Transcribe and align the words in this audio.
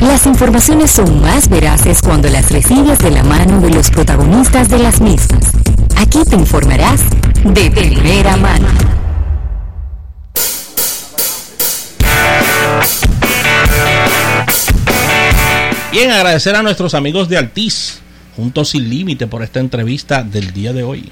Las 0.00 0.24
informaciones 0.24 0.90
son 0.90 1.20
más 1.20 1.48
veraces 1.48 2.00
cuando 2.00 2.28
las 2.28 2.50
recibes 2.50 2.98
de 2.98 3.10
la 3.10 3.22
mano 3.22 3.60
de 3.60 3.68
los 3.70 3.90
protagonistas 3.90 4.68
de 4.70 4.78
las 4.78 5.00
mismas. 5.00 5.52
Aquí 5.96 6.20
te 6.28 6.36
informarás 6.36 7.02
de 7.44 7.70
primera 7.70 8.36
mano. 8.38 8.66
Bien, 15.92 16.10
agradecer 16.10 16.54
a 16.56 16.62
nuestros 16.62 16.94
amigos 16.94 17.28
de 17.28 17.36
Altiz, 17.36 18.00
juntos 18.36 18.70
sin 18.70 18.88
límite, 18.88 19.26
por 19.26 19.42
esta 19.42 19.60
entrevista 19.60 20.22
del 20.22 20.52
día 20.52 20.72
de 20.72 20.82
hoy. 20.82 21.10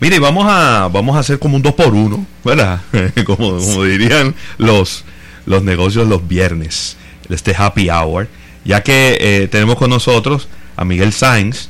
Mire, 0.00 0.18
vamos 0.18 0.46
a, 0.48 0.88
vamos 0.92 1.16
a 1.16 1.20
hacer 1.20 1.38
como 1.38 1.56
un 1.56 1.62
2 1.62 1.74
por 1.74 1.94
1 1.94 2.26
¿verdad? 2.44 2.80
como, 3.24 3.58
como 3.58 3.84
dirían 3.84 4.34
los, 4.58 5.04
los 5.46 5.62
negocios 5.62 6.08
los 6.08 6.26
viernes, 6.26 6.96
este 7.30 7.54
happy 7.56 7.90
hour, 7.90 8.28
ya 8.64 8.82
que 8.82 9.18
eh, 9.20 9.48
tenemos 9.48 9.76
con 9.76 9.90
nosotros 9.90 10.48
a 10.76 10.84
Miguel 10.84 11.12
Sainz 11.12 11.68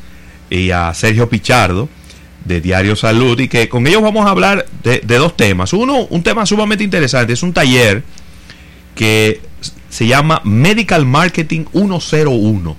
y 0.50 0.70
a 0.70 0.92
Sergio 0.94 1.28
Pichardo 1.28 1.88
de 2.44 2.60
Diario 2.60 2.96
Salud 2.96 3.38
y 3.40 3.48
que 3.48 3.68
con 3.68 3.86
ellos 3.86 4.02
vamos 4.02 4.26
a 4.26 4.30
hablar 4.30 4.66
de, 4.82 5.00
de 5.00 5.16
dos 5.16 5.36
temas. 5.36 5.72
Uno, 5.72 6.06
un 6.10 6.22
tema 6.22 6.46
sumamente 6.46 6.84
interesante, 6.84 7.32
es 7.32 7.42
un 7.42 7.52
taller 7.52 8.04
que 8.94 9.40
se 9.88 10.06
llama 10.06 10.40
Medical 10.44 11.04
Marketing 11.04 11.64
101. 11.72 12.76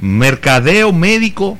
Mercadeo 0.00 0.92
médico 0.92 1.58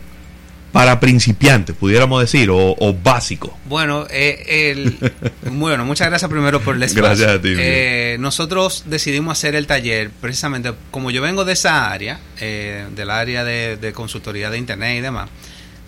para 0.75 0.99
principiantes, 0.99 1.77
pudiéramos 1.77 2.21
decir, 2.21 2.51
o, 2.51 2.75
o 2.77 2.93
básico. 2.93 3.57
Bueno, 3.67 4.09
eh, 4.11 4.73
el, 4.73 4.99
bueno, 5.53 5.85
muchas 5.85 6.09
gracias 6.09 6.29
primero 6.29 6.61
por 6.61 6.75
el 6.75 6.83
espacio. 6.83 7.05
Gracias 7.05 7.31
a 7.31 7.41
ti. 7.41 7.55
Eh, 7.57 8.17
nosotros 8.19 8.83
decidimos 8.85 9.39
hacer 9.39 9.55
el 9.55 9.69
taller 9.69 10.11
precisamente 10.21 10.73
como 10.91 11.13
yo 11.13 11.23
vengo 11.23 11.45
de 11.45 11.53
esa 11.53 11.93
área, 11.93 12.19
eh, 12.41 12.89
del 12.97 13.11
área 13.11 13.45
de, 13.45 13.77
de 13.77 13.93
consultoría 13.93 14.51
de 14.51 14.59
internet 14.59 14.99
y 14.99 15.01
demás 15.01 15.31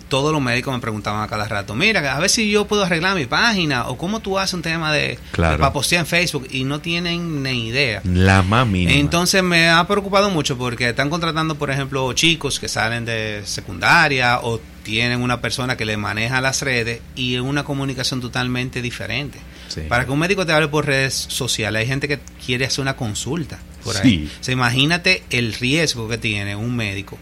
todos 0.09 0.31
los 0.31 0.41
médicos 0.41 0.73
me 0.73 0.79
preguntaban 0.79 1.21
a 1.23 1.27
cada 1.27 1.47
rato, 1.47 1.75
mira, 1.75 2.15
a 2.15 2.19
ver 2.19 2.29
si 2.29 2.49
yo 2.49 2.65
puedo 2.65 2.83
arreglar 2.83 3.15
mi 3.15 3.25
página 3.25 3.87
o 3.87 3.97
cómo 3.97 4.19
tú 4.19 4.39
haces 4.39 4.53
un 4.53 4.61
tema 4.61 4.93
de, 4.93 5.19
Claro. 5.31 5.57
para 5.59 5.73
postear 5.73 6.01
en 6.01 6.05
Facebook 6.07 6.47
y 6.51 6.63
no 6.63 6.79
tienen 6.81 7.43
ni 7.43 7.67
idea. 7.67 8.01
La 8.05 8.41
mínima. 8.43 8.91
Entonces 8.93 9.43
me 9.43 9.69
ha 9.69 9.85
preocupado 9.87 10.29
mucho 10.29 10.57
porque 10.57 10.89
están 10.89 11.09
contratando, 11.09 11.55
por 11.55 11.71
ejemplo, 11.71 12.11
chicos 12.13 12.59
que 12.59 12.67
salen 12.67 13.05
de 13.05 13.41
secundaria 13.45 14.39
o 14.41 14.59
tienen 14.83 15.21
una 15.21 15.41
persona 15.41 15.75
que 15.75 15.83
le 15.85 15.97
maneja 15.97 16.39
las 16.39 16.61
redes 16.61 17.01
y 17.15 17.35
es 17.35 17.41
una 17.41 17.63
comunicación 17.65 18.21
totalmente 18.21 18.81
diferente. 18.81 19.37
Sí. 19.67 19.81
Para 19.89 20.05
que 20.05 20.11
un 20.11 20.19
médico 20.19 20.45
te 20.45 20.53
hable 20.53 20.69
por 20.69 20.85
redes 20.85 21.13
sociales, 21.13 21.81
hay 21.81 21.87
gente 21.87 22.07
que 22.07 22.19
quiere 22.45 22.65
hacer 22.65 22.81
una 22.81 22.95
consulta 22.95 23.59
por 23.83 23.93
Sí. 23.95 24.01
ahí. 24.07 24.31
O 24.39 24.43
sea, 24.43 24.53
imagínate 24.53 25.23
el 25.29 25.53
riesgo 25.53 26.07
que 26.07 26.17
tiene 26.17 26.55
un 26.55 26.73
médico 26.75 27.17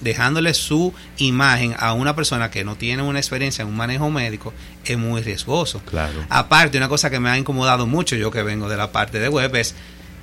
dejándole 0.00 0.54
su 0.54 0.92
imagen 1.18 1.74
a 1.78 1.92
una 1.92 2.14
persona 2.16 2.50
que 2.50 2.64
no 2.64 2.76
tiene 2.76 3.02
una 3.02 3.18
experiencia 3.18 3.62
en 3.62 3.68
un 3.68 3.76
manejo 3.76 4.10
médico 4.10 4.52
es 4.84 4.98
muy 4.98 5.22
riesgoso. 5.22 5.80
Claro. 5.84 6.24
Aparte, 6.28 6.76
una 6.78 6.88
cosa 6.88 7.10
que 7.10 7.20
me 7.20 7.28
ha 7.30 7.38
incomodado 7.38 7.86
mucho, 7.86 8.16
yo 8.16 8.30
que 8.30 8.42
vengo 8.42 8.68
de 8.68 8.76
la 8.76 8.92
parte 8.92 9.18
de 9.18 9.28
web, 9.28 9.54
es 9.56 9.74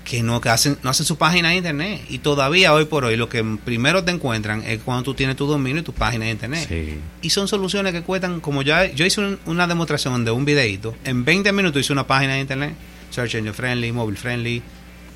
que 0.04 0.24
no 0.24 0.40
que 0.40 0.48
hacen, 0.50 0.78
no 0.84 0.90
hacen 0.90 1.06
su 1.06 1.18
página 1.18 1.50
de 1.50 1.56
internet. 1.58 2.02
Y 2.10 2.20
todavía 2.20 2.74
hoy 2.74 2.86
por 2.86 3.04
hoy 3.04 3.18
lo 3.18 3.28
que 3.28 3.44
primero 3.66 4.04
te 4.06 4.12
encuentran 4.12 4.64
es 4.64 4.80
cuando 4.82 5.04
tú 5.04 5.14
tienes 5.14 5.36
tu 5.36 5.46
dominio 5.48 5.82
y 5.82 5.84
tu 5.84 5.92
página 5.92 6.26
de 6.26 6.32
internet. 6.32 6.66
Sí. 6.70 6.98
Y 7.22 7.30
son 7.30 7.48
soluciones 7.50 7.92
que 7.94 8.04
cuestan, 8.04 8.40
como 8.40 8.62
ya 8.62 8.86
yo 8.92 9.06
hice 9.06 9.20
un- 9.20 9.40
una 9.46 9.68
demostración 9.68 10.24
de 10.24 10.32
un 10.32 10.46
videito, 10.46 10.96
en 11.04 11.26
20 11.26 11.52
minutos 11.52 11.82
hice 11.82 11.92
una 11.94 12.08
página 12.08 12.34
de 12.36 12.40
internet, 12.40 12.74
search 13.10 13.36
engine 13.36 13.54
friendly, 13.54 13.92
mobile 13.92 14.18
friendly, 14.18 14.62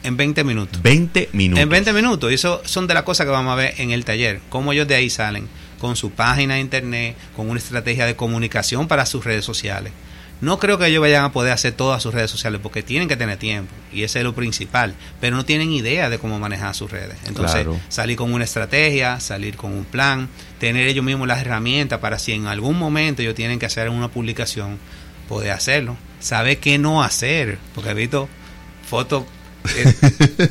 en 0.03 0.17
20 0.17 0.43
minutos. 0.43 0.81
20 0.81 1.29
minutos. 1.33 1.61
En 1.63 1.69
20 1.69 1.93
minutos. 1.93 2.31
Y 2.31 2.35
eso 2.35 2.61
son 2.65 2.87
de 2.87 2.93
las 2.93 3.03
cosas 3.03 3.25
que 3.25 3.31
vamos 3.31 3.51
a 3.53 3.55
ver 3.55 3.75
en 3.77 3.91
el 3.91 4.05
taller. 4.05 4.41
Cómo 4.49 4.73
ellos 4.73 4.87
de 4.87 4.95
ahí 4.95 5.09
salen 5.09 5.47
con 5.79 5.95
su 5.95 6.11
página 6.11 6.55
de 6.55 6.59
internet, 6.61 7.15
con 7.35 7.49
una 7.49 7.59
estrategia 7.59 8.05
de 8.05 8.15
comunicación 8.15 8.87
para 8.87 9.05
sus 9.05 9.23
redes 9.25 9.43
sociales. 9.45 9.91
No 10.39 10.57
creo 10.57 10.79
que 10.79 10.87
ellos 10.87 11.01
vayan 11.01 11.23
a 11.23 11.31
poder 11.31 11.53
hacer 11.53 11.73
todas 11.73 12.01
sus 12.01 12.15
redes 12.15 12.31
sociales 12.31 12.59
porque 12.63 12.81
tienen 12.81 13.07
que 13.07 13.15
tener 13.15 13.37
tiempo 13.37 13.71
y 13.93 14.01
ese 14.01 14.19
es 14.19 14.25
lo 14.25 14.33
principal, 14.33 14.95
pero 15.19 15.35
no 15.35 15.45
tienen 15.45 15.71
idea 15.71 16.09
de 16.09 16.17
cómo 16.17 16.39
manejar 16.39 16.73
sus 16.73 16.89
redes. 16.89 17.15
Entonces, 17.27 17.61
Claro. 17.61 17.79
salir 17.89 18.17
con 18.17 18.33
una 18.33 18.43
estrategia, 18.43 19.19
salir 19.19 19.55
con 19.55 19.71
un 19.71 19.85
plan, 19.85 20.29
tener 20.59 20.87
ellos 20.87 21.05
mismos 21.05 21.27
las 21.27 21.41
herramientas 21.41 21.99
para 21.99 22.17
si 22.17 22.31
en 22.33 22.47
algún 22.47 22.79
momento 22.79 23.21
ellos 23.21 23.35
tienen 23.35 23.59
que 23.59 23.67
hacer 23.67 23.87
una 23.89 24.07
publicación, 24.07 24.79
poder 25.29 25.51
hacerlo. 25.51 25.95
Saber 26.19 26.57
qué 26.57 26.79
no 26.79 27.03
hacer, 27.03 27.59
porque 27.75 27.91
he 27.91 27.93
visto 27.93 28.27
fotos 28.89 29.25
eh, 29.75 29.93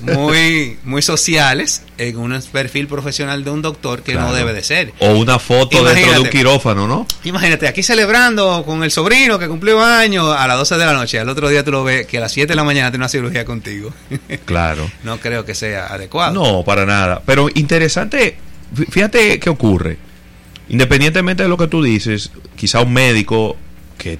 muy 0.02 0.76
muy 0.84 1.02
sociales 1.02 1.82
en 1.98 2.16
un 2.16 2.40
perfil 2.52 2.86
profesional 2.86 3.44
de 3.44 3.50
un 3.50 3.62
doctor 3.62 4.02
que 4.02 4.14
no 4.14 4.32
debe 4.32 4.52
de 4.52 4.62
ser. 4.62 4.92
O 5.00 5.10
una 5.14 5.38
foto 5.38 5.82
dentro 5.84 6.12
de 6.12 6.20
un 6.20 6.28
quirófano, 6.28 6.86
¿no? 6.86 7.06
Imagínate, 7.24 7.66
aquí 7.68 7.82
celebrando 7.82 8.62
con 8.64 8.82
el 8.84 8.90
sobrino 8.90 9.38
que 9.38 9.48
cumplió 9.48 9.82
años 9.82 10.34
a 10.36 10.46
las 10.46 10.56
12 10.58 10.76
de 10.78 10.84
la 10.86 10.92
noche. 10.92 11.18
Al 11.18 11.28
otro 11.28 11.48
día 11.48 11.64
tú 11.64 11.70
lo 11.72 11.84
ves 11.84 12.06
que 12.06 12.18
a 12.18 12.20
las 12.20 12.32
7 12.32 12.48
de 12.52 12.54
la 12.56 12.64
mañana 12.64 12.90
tiene 12.90 13.02
una 13.02 13.08
cirugía 13.08 13.44
contigo. 13.44 13.92
Claro. 14.44 14.90
no 15.04 15.18
creo 15.18 15.44
que 15.44 15.54
sea 15.54 15.86
adecuado. 15.86 16.32
No, 16.32 16.64
para 16.64 16.86
nada. 16.86 17.22
Pero 17.26 17.48
interesante, 17.54 18.36
fí- 18.74 18.86
fíjate 18.90 19.38
qué 19.38 19.50
ocurre. 19.50 19.98
Independientemente 20.68 21.42
de 21.42 21.48
lo 21.48 21.56
que 21.56 21.66
tú 21.66 21.82
dices, 21.82 22.30
quizá 22.56 22.80
un 22.80 22.92
médico 22.92 23.56
que 23.98 24.18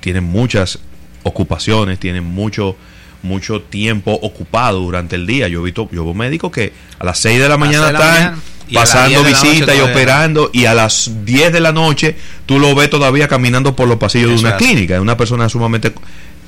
tiene 0.00 0.20
muchas 0.20 0.78
ocupaciones, 1.22 1.98
tiene 1.98 2.20
mucho 2.20 2.76
mucho 3.22 3.60
tiempo 3.62 4.12
ocupado 4.12 4.80
durante 4.80 5.16
el 5.16 5.26
día. 5.26 5.48
Yo 5.48 5.60
he 5.60 5.64
visto, 5.64 5.88
yo 5.92 6.04
veo 6.04 6.14
médicos 6.14 6.50
que 6.50 6.72
a 6.98 7.04
las 7.04 7.18
6 7.20 7.40
de 7.40 7.48
la 7.48 7.56
mañana 7.56 7.86
seis 7.86 7.92
de 7.92 7.98
la 7.98 7.98
están 7.98 8.24
mañana 8.24 8.42
pasando 8.72 9.08
10 9.08 9.24
de 9.24 9.30
la 9.30 9.30
noche 9.30 9.50
visitas 9.50 9.76
y 9.76 9.80
operando 9.80 10.50
y 10.52 10.64
a 10.64 10.74
las 10.74 11.10
10 11.24 11.52
de 11.52 11.60
la 11.60 11.72
noche 11.72 12.16
tú 12.46 12.58
lo 12.58 12.74
ves 12.74 12.90
todavía 12.90 13.28
caminando 13.28 13.74
por 13.74 13.88
los 13.88 13.98
pasillos 13.98 14.30
Eso 14.30 14.42
de 14.42 14.48
una 14.48 14.56
clínica. 14.56 14.94
Es 14.94 15.00
una 15.00 15.16
persona 15.16 15.48
sumamente, 15.48 15.92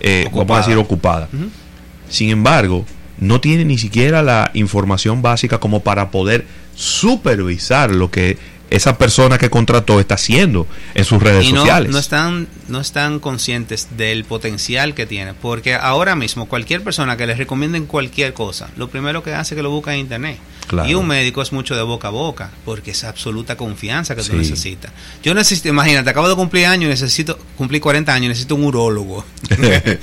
eh, 0.01 0.29
vamos 0.33 0.51
a 0.57 0.59
decir, 0.59 0.77
ocupada. 0.77 1.29
Sin 2.09 2.31
embargo, 2.31 2.85
no 3.19 3.41
tiene 3.41 3.65
ni 3.65 3.79
siquiera 3.79 4.23
la 4.23 4.51
información 4.55 5.23
básica 5.23 5.59
como 5.59 5.81
para 5.81 6.11
poder 6.11 6.45
supervisar 6.75 7.91
lo 7.91 8.11
que 8.11 8.37
esa 8.75 8.99
persona 8.99 9.39
que 9.39 9.51
contrató 9.51 10.01
está 10.01 10.15
haciendo 10.15 10.67
en 10.95 11.05
sus 11.05 11.23
redes 11.23 11.45
y 11.47 11.53
no, 11.53 11.61
sociales. 11.61 11.91
no 11.93 11.99
están 11.99 12.49
no 12.69 12.81
están 12.81 13.21
conscientes 13.21 13.89
del 13.97 14.25
potencial 14.25 14.95
que 14.95 15.07
tiene 15.07 15.35
porque 15.35 15.75
ahora 15.75 16.15
mismo 16.17 16.47
cualquier 16.47 16.83
persona 16.83 17.17
que 17.17 17.27
les 17.27 17.39
recomienden 17.39 17.87
cualquier 17.87 18.33
cosa 18.33 18.69
lo 18.77 18.89
primero 18.89 19.23
que 19.23 19.35
hace 19.35 19.55
es 19.55 19.57
que 19.57 19.63
lo 19.63 19.71
busca 19.71 19.93
en 19.95 20.01
internet 20.01 20.39
Claro. 20.69 20.89
y 20.89 20.95
un 20.95 21.07
médico 21.07 21.43
es 21.43 21.53
mucho 21.53 21.77
de 21.77 21.83
boca 21.83 22.09
a 22.09 22.11
boca 22.13 22.51
porque 22.65 22.93
es 22.93 23.05
absoluta 23.05 23.57
confianza 23.57 24.15
que 24.15 24.23
Sí. 24.23 24.31
tú 24.31 24.37
necesitas 24.37 24.93
yo 25.23 25.35
necesito 25.35 25.69
imagínate 25.69 26.09
acabo 26.09 26.29
de 26.29 26.37
cumplir 26.37 26.67
años 26.67 26.89
necesito 26.89 27.39
cumplir 27.59 27.81
40 27.83 28.15
años 28.15 28.29
necesito 28.31 28.55
un 28.55 28.65
urólogo 28.65 29.25
¿qué 29.49 29.99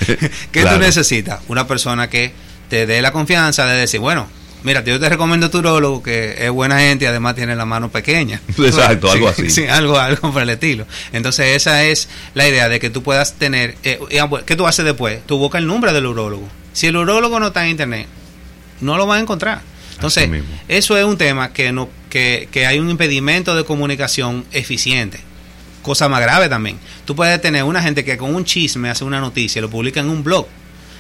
Claro. 0.52 0.78
tú 0.78 0.82
necesitas? 0.84 1.40
una 1.48 1.66
persona 1.68 2.10
que 2.10 2.34
te 2.70 2.86
dé 2.86 3.02
la 3.02 3.12
confianza 3.12 3.66
de 3.66 3.78
decir 3.80 4.00
bueno 4.00 4.28
Mira, 4.64 4.84
yo 4.84 5.00
te 5.00 5.08
recomiendo 5.08 5.46
a 5.46 5.50
tu 5.50 5.60
urólogo 5.60 6.04
que 6.04 6.36
es 6.46 6.52
buena 6.52 6.80
gente 6.80 7.06
y 7.06 7.08
además 7.08 7.36
tiene 7.36 7.56
la 7.56 7.66
mano 7.66 7.90
pequeña. 7.90 8.42
Exacto, 8.58 9.10
algo 9.12 9.32
Sí, 9.34 9.44
así. 9.44 9.50
Sí, 9.52 9.68
algo, 9.68 9.98
algo 9.98 10.34
por 10.34 10.42
el 10.42 10.50
estilo. 10.50 10.86
Entonces 11.14 11.56
esa 11.56 11.84
es 11.86 12.10
la 12.34 12.48
idea 12.48 12.68
de 12.68 12.80
que 12.80 12.90
tú 12.90 13.02
puedas 13.02 13.34
tener, 13.34 13.78
eh, 13.84 14.00
y, 14.10 14.18
ah, 14.18 14.30
¿qué 14.46 14.56
tú 14.56 14.68
haces 14.68 14.84
después? 14.84 15.22
Tú 15.26 15.38
buscas 15.38 15.60
el 15.62 15.68
nombre 15.68 15.94
del 15.94 16.06
urólogo. 16.06 16.48
Si 16.74 16.88
el 16.88 16.98
urólogo 16.98 17.40
no 17.40 17.48
está 17.48 17.64
en 17.64 17.72
internet, 17.72 18.08
no 18.82 18.98
lo 18.98 19.06
vas 19.06 19.20
a 19.20 19.22
encontrar. 19.22 19.62
Entonces, 19.96 20.30
eso 20.70 20.98
es 20.98 21.04
un 21.04 21.18
tema 21.18 21.52
que 21.52 21.74
no, 21.74 21.90
que, 22.10 22.48
que 22.52 22.66
hay 22.66 22.80
un 22.80 22.90
impedimento 22.90 23.54
de 23.56 23.66
comunicación 23.66 24.46
eficiente. 24.54 25.20
Cosa 25.82 26.08
más 26.08 26.22
grave 26.22 26.48
también. 26.48 26.78
Tú 27.06 27.16
puedes 27.16 27.42
tener 27.42 27.64
una 27.64 27.82
gente 27.82 28.06
que 28.06 28.18
con 28.18 28.34
un 28.34 28.46
chisme 28.46 28.90
hace 28.90 29.04
una 29.04 29.20
noticia, 29.20 29.62
lo 29.62 29.70
publica 29.70 30.00
en 30.00 30.10
un 30.10 30.24
blog. 30.24 30.48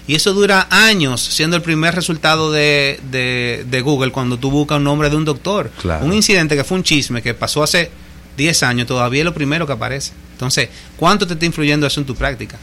Y 0.07 0.15
eso 0.15 0.33
dura 0.33 0.67
años 0.71 1.21
siendo 1.21 1.55
el 1.55 1.61
primer 1.61 1.93
resultado 1.95 2.51
de, 2.51 2.99
de, 3.11 3.65
de 3.69 3.81
Google 3.81 4.11
cuando 4.11 4.37
tú 4.37 4.49
buscas 4.51 4.77
un 4.77 4.83
nombre 4.83 5.09
de 5.09 5.15
un 5.15 5.25
doctor. 5.25 5.71
Claro. 5.81 6.05
Un 6.05 6.13
incidente 6.13 6.55
que 6.55 6.63
fue 6.63 6.77
un 6.77 6.83
chisme 6.83 7.21
que 7.21 7.33
pasó 7.33 7.61
hace 7.63 7.91
10 8.37 8.63
años, 8.63 8.87
todavía 8.87 9.21
es 9.21 9.25
lo 9.25 9.33
primero 9.33 9.67
que 9.67 9.73
aparece. 9.73 10.13
Entonces, 10.33 10.69
¿cuánto 10.97 11.27
te 11.27 11.33
está 11.33 11.45
influyendo 11.45 11.85
eso 11.85 11.99
en 11.99 12.05
tu 12.05 12.15
práctica? 12.15 12.57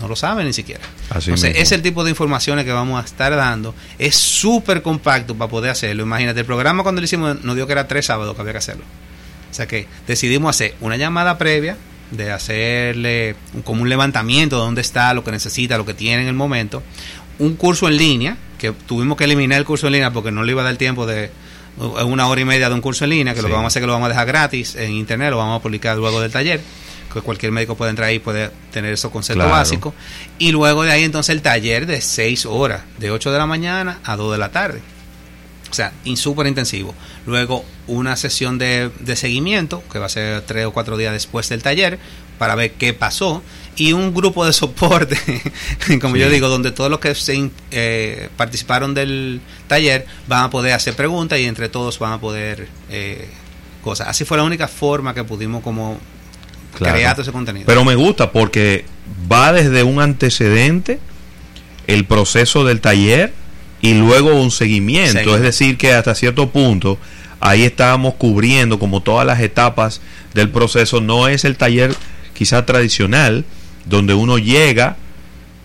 No 0.00 0.08
lo 0.08 0.16
sabes 0.16 0.44
ni 0.46 0.52
siquiera. 0.52 0.80
Así 1.10 1.30
Entonces, 1.30 1.50
mismo. 1.50 1.62
es 1.62 1.72
el 1.72 1.82
tipo 1.82 2.02
de 2.04 2.10
informaciones 2.10 2.64
que 2.64 2.72
vamos 2.72 3.00
a 3.02 3.04
estar 3.04 3.34
dando. 3.36 3.74
Es 3.98 4.16
súper 4.16 4.82
compacto 4.82 5.34
para 5.34 5.50
poder 5.50 5.70
hacerlo. 5.70 6.02
Imagínate, 6.02 6.40
el 6.40 6.46
programa 6.46 6.82
cuando 6.82 7.00
lo 7.00 7.04
hicimos 7.04 7.42
nos 7.44 7.54
dio 7.54 7.66
que 7.66 7.72
era 7.72 7.86
tres 7.86 8.06
sábados 8.06 8.34
que 8.34 8.40
había 8.40 8.52
que 8.52 8.58
hacerlo. 8.58 8.84
O 9.50 9.54
sea 9.54 9.66
que 9.66 9.86
decidimos 10.06 10.50
hacer 10.56 10.74
una 10.80 10.96
llamada 10.96 11.36
previa 11.36 11.76
de 12.10 12.32
hacerle 12.32 13.36
un- 13.54 13.62
como 13.62 13.82
un 13.82 13.88
levantamiento 13.88 14.56
de 14.56 14.62
dónde 14.62 14.80
está, 14.80 15.14
lo 15.14 15.22
que 15.24 15.30
necesita, 15.30 15.78
lo 15.78 15.86
que 15.86 15.94
tiene 15.94 16.22
en 16.22 16.28
el 16.28 16.34
momento. 16.34 16.82
Un 17.38 17.54
curso 17.56 17.88
en 17.88 17.96
línea, 17.96 18.36
que 18.58 18.72
tuvimos 18.72 19.16
que 19.16 19.24
eliminar 19.24 19.58
el 19.58 19.64
curso 19.64 19.86
en 19.86 19.94
línea 19.94 20.12
porque 20.12 20.30
no 20.30 20.42
le 20.42 20.52
iba 20.52 20.60
a 20.62 20.64
dar 20.64 20.76
tiempo 20.76 21.06
de 21.06 21.30
uh, 21.78 22.02
una 22.04 22.26
hora 22.28 22.40
y 22.40 22.44
media 22.44 22.68
de 22.68 22.74
un 22.74 22.80
curso 22.80 23.04
en 23.04 23.10
línea, 23.10 23.34
que 23.34 23.40
lo 23.42 23.48
que 23.48 23.54
vamos 23.54 23.66
a 23.66 23.68
hacer 23.68 23.80
es 23.80 23.84
que 23.84 23.86
lo 23.86 23.92
vamos 23.94 24.06
a 24.06 24.10
dejar 24.10 24.26
gratis 24.26 24.74
en 24.74 24.92
internet, 24.92 25.30
lo 25.30 25.38
vamos 25.38 25.58
a 25.60 25.62
publicar 25.62 25.96
luego 25.96 26.20
del 26.20 26.30
taller, 26.30 26.60
que 27.12 27.20
cualquier 27.22 27.50
médico 27.52 27.76
puede 27.76 27.90
entrar 27.90 28.08
ahí 28.08 28.16
y 28.16 28.18
puede 28.18 28.50
tener 28.72 28.92
esos 28.92 29.10
conceptos 29.10 29.44
Claro. 29.46 29.56
básicos. 29.58 29.94
Y 30.38 30.52
luego 30.52 30.82
de 30.82 30.92
ahí 30.92 31.04
entonces 31.04 31.34
el 31.34 31.42
taller 31.42 31.86
de 31.86 32.00
6 32.00 32.44
horas, 32.46 32.82
de 32.98 33.10
8 33.10 33.32
de 33.32 33.38
la 33.38 33.46
mañana 33.46 34.00
a 34.04 34.16
2 34.16 34.32
de 34.32 34.38
la 34.38 34.50
tarde. 34.50 34.80
O 35.70 35.74
sea, 35.74 35.92
súper 36.16 36.46
intensivo. 36.46 36.94
Luego 37.26 37.64
una 37.86 38.16
sesión 38.16 38.58
de, 38.58 38.90
de 39.00 39.16
seguimiento, 39.16 39.82
que 39.92 39.98
va 39.98 40.06
a 40.06 40.08
ser 40.10 40.42
tres 40.42 40.66
o 40.66 40.72
cuatro 40.72 40.96
días 40.96 41.12
después 41.12 41.48
del 41.48 41.62
taller, 41.62 41.98
para 42.38 42.54
ver 42.54 42.72
qué 42.72 42.92
pasó. 42.92 43.42
Y 43.76 43.92
un 43.92 44.12
grupo 44.12 44.44
de 44.44 44.52
soporte, 44.52 45.16
como 46.00 46.14
Sí. 46.16 46.20
yo 46.20 46.28
digo, 46.28 46.48
donde 46.48 46.72
todos 46.72 46.90
los 46.90 46.98
que 46.98 47.14
se 47.14 47.50
eh, 47.70 48.28
participaron 48.36 48.94
del 48.94 49.40
taller 49.68 50.06
van 50.26 50.44
a 50.44 50.50
poder 50.50 50.72
hacer 50.72 50.94
preguntas 50.94 51.38
y 51.38 51.44
entre 51.44 51.68
todos 51.68 51.98
van 51.98 52.12
a 52.14 52.20
poder 52.20 52.68
eh, 52.90 53.28
cosas. 53.82 54.08
Así 54.08 54.24
fue 54.24 54.36
la 54.36 54.42
única 54.42 54.66
forma 54.68 55.14
que 55.14 55.22
pudimos 55.24 55.62
como 55.62 55.98
Claro. 56.76 56.94
crear 56.94 57.14
todo 57.14 57.22
ese 57.22 57.32
contenido. 57.32 57.66
Pero 57.66 57.84
me 57.84 57.94
gusta 57.96 58.30
porque 58.32 58.84
va 59.30 59.52
desde 59.52 59.82
un 59.82 60.00
antecedente, 60.00 61.00
el 61.88 62.04
proceso 62.04 62.64
del 62.64 62.80
taller 62.80 63.32
y 63.82 63.94
luego 63.94 64.34
un 64.34 64.50
seguimiento. 64.50 65.36
Es 65.36 65.42
decir, 65.42 65.76
que 65.76 65.92
hasta 65.92 66.14
cierto 66.14 66.50
punto 66.50 66.98
ahí 67.40 67.64
estábamos 67.64 68.14
cubriendo 68.14 68.78
como 68.78 69.02
todas 69.02 69.26
las 69.26 69.40
etapas 69.40 70.00
del 70.34 70.50
proceso. 70.50 71.00
No 71.00 71.28
es 71.28 71.44
el 71.44 71.56
taller 71.56 71.94
quizá 72.34 72.64
tradicional 72.66 73.44
donde 73.86 74.14
uno 74.14 74.38
llega, 74.38 74.96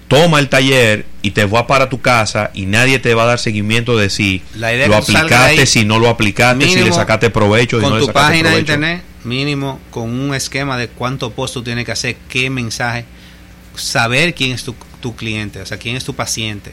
toma 0.08 0.40
el 0.40 0.50
taller 0.50 1.06
y 1.22 1.32
te 1.32 1.46
va 1.46 1.68
para 1.68 1.90
tu 1.90 2.02
casa 2.02 2.52
y 2.54 2.66
nadie 2.66 3.00
te 3.00 3.14
va 3.14 3.24
a 3.24 3.26
dar 3.28 3.40
seguimiento 3.40 3.98
de 3.98 4.10
si 4.10 4.42
La 4.56 4.74
idea 4.74 4.88
lo 4.88 4.96
aplicaste, 4.96 5.62
ahí 5.62 5.66
si 5.66 5.86
no 5.86 6.00
lo 6.00 6.10
aplicaste, 6.10 6.70
si 6.70 6.82
le 6.82 6.92
sacaste 6.92 7.30
provecho, 7.30 7.78
si 7.78 7.84
con 7.84 7.92
no 7.92 7.96
le 8.00 8.02
tu 8.02 8.08
sacaste 8.08 8.30
página 8.30 8.50
de 8.52 8.60
internet 8.60 9.04
mínimo 9.26 9.80
con 9.90 10.10
un 10.12 10.36
esquema 10.36 10.78
de 10.78 10.88
cuánto 10.88 11.32
post 11.32 11.56
tú 11.56 11.64
tienes 11.64 11.86
que 11.86 11.92
hacer 11.92 12.16
qué 12.30 12.50
mensaje 12.50 13.06
saber 13.76 14.36
quién 14.36 14.52
es 14.52 14.64
tu, 14.64 14.76
tu 15.02 15.16
cliente 15.16 15.60
o 15.62 15.66
sea 15.66 15.78
quién 15.78 15.96
es 15.96 16.06
tu 16.06 16.14
paciente 16.14 16.72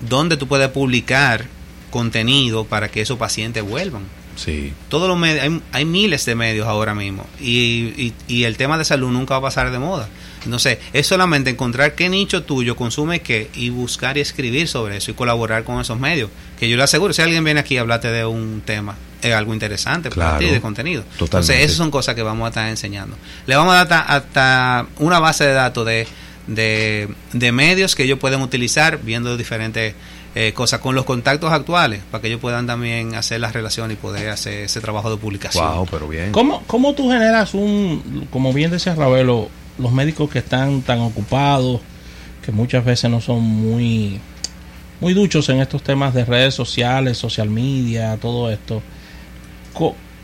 dónde 0.00 0.36
tú 0.36 0.46
puedes 0.48 0.68
publicar 0.68 1.46
contenido 1.90 2.64
para 2.64 2.88
que 2.90 3.00
esos 3.00 3.18
pacientes 3.18 3.62
vuelvan. 3.62 4.02
Sí. 4.36 4.72
todos 4.88 5.08
los 5.08 5.18
medios 5.18 5.42
hay, 5.42 5.60
hay 5.72 5.84
miles 5.84 6.24
de 6.24 6.36
medios 6.36 6.68
ahora 6.68 6.94
mismo 6.94 7.26
y, 7.40 7.92
y- 7.96 8.14
y 8.28 8.44
el 8.44 8.56
tema 8.56 8.78
de 8.78 8.84
salud 8.84 9.10
nunca 9.10 9.34
va 9.34 9.38
a 9.38 9.50
pasar 9.50 9.72
de 9.72 9.80
moda. 9.80 10.08
Entonces 10.44 10.78
es 10.92 11.08
solamente 11.08 11.50
encontrar 11.50 11.96
qué 11.96 12.08
nicho 12.08 12.44
tuyo 12.44 12.76
consume 12.76 13.20
qué 13.20 13.50
y 13.56 13.70
buscar 13.70 14.16
y 14.16 14.20
escribir 14.20 14.68
sobre 14.68 14.98
eso 14.98 15.10
y 15.10 15.14
colaborar 15.14 15.64
con 15.64 15.80
esos 15.80 15.98
medios 15.98 16.30
que 16.56 16.68
yo 16.68 16.76
le 16.76 16.84
aseguro 16.84 17.12
si 17.12 17.20
alguien 17.20 17.42
viene 17.42 17.58
aquí 17.58 17.78
a 17.78 17.80
hablarte 17.80 18.12
de 18.12 18.24
un 18.24 18.62
tema 18.64 18.94
es 19.20 19.34
algo 19.34 19.52
interesante 19.52 20.08
para 20.10 20.38
ti 20.38 20.44
de 20.44 20.60
contenido. 20.60 21.02
Totalmente. 21.02 21.24
entonces 21.24 21.60
esas 21.64 21.76
son 21.76 21.90
cosas 21.90 22.14
que 22.14 22.22
vamos 22.22 22.44
a 22.46 22.48
estar 22.50 22.68
enseñando. 22.68 23.16
Le 23.48 23.56
vamos 23.56 23.74
a 23.74 23.84
dar 23.84 24.04
hasta, 24.04 24.14
hasta 24.14 24.86
una 25.00 25.18
base 25.18 25.46
de 25.48 25.52
datos 25.54 25.84
de, 25.84 26.06
de, 26.48 27.08
de 27.32 27.52
medios 27.52 27.94
que 27.94 28.02
ellos 28.02 28.18
pueden 28.18 28.40
utilizar 28.40 28.98
viendo 29.02 29.36
diferentes 29.36 29.94
eh, 30.34 30.52
cosas 30.52 30.80
con 30.80 30.94
los 30.94 31.04
contactos 31.04 31.52
actuales 31.52 32.02
para 32.10 32.22
que 32.22 32.28
ellos 32.28 32.40
puedan 32.40 32.66
también 32.66 33.14
hacer 33.14 33.40
las 33.40 33.52
relaciones 33.52 33.96
y 33.96 34.00
poder 34.00 34.30
hacer 34.30 34.64
ese 34.64 34.80
trabajo 34.80 35.10
de 35.10 35.16
publicación. 35.16 35.74
Wow, 35.74 35.86
pero 35.90 36.08
bien. 36.08 36.32
¿Cómo, 36.32 36.62
¿Cómo 36.66 36.94
tú 36.94 37.10
generas 37.10 37.54
un, 37.54 38.26
como 38.30 38.52
bien 38.52 38.70
decía 38.70 38.94
Ravelo, 38.94 39.48
los 39.78 39.92
médicos 39.92 40.30
que 40.30 40.40
están 40.40 40.82
tan 40.82 41.00
ocupados, 41.00 41.80
que 42.44 42.52
muchas 42.52 42.84
veces 42.84 43.10
no 43.10 43.20
son 43.20 43.42
muy, 43.42 44.20
muy 45.00 45.14
duchos 45.14 45.48
en 45.48 45.60
estos 45.60 45.82
temas 45.82 46.14
de 46.14 46.24
redes 46.24 46.54
sociales, 46.54 47.18
social 47.18 47.50
media, 47.50 48.16
todo 48.16 48.50
esto? 48.50 48.82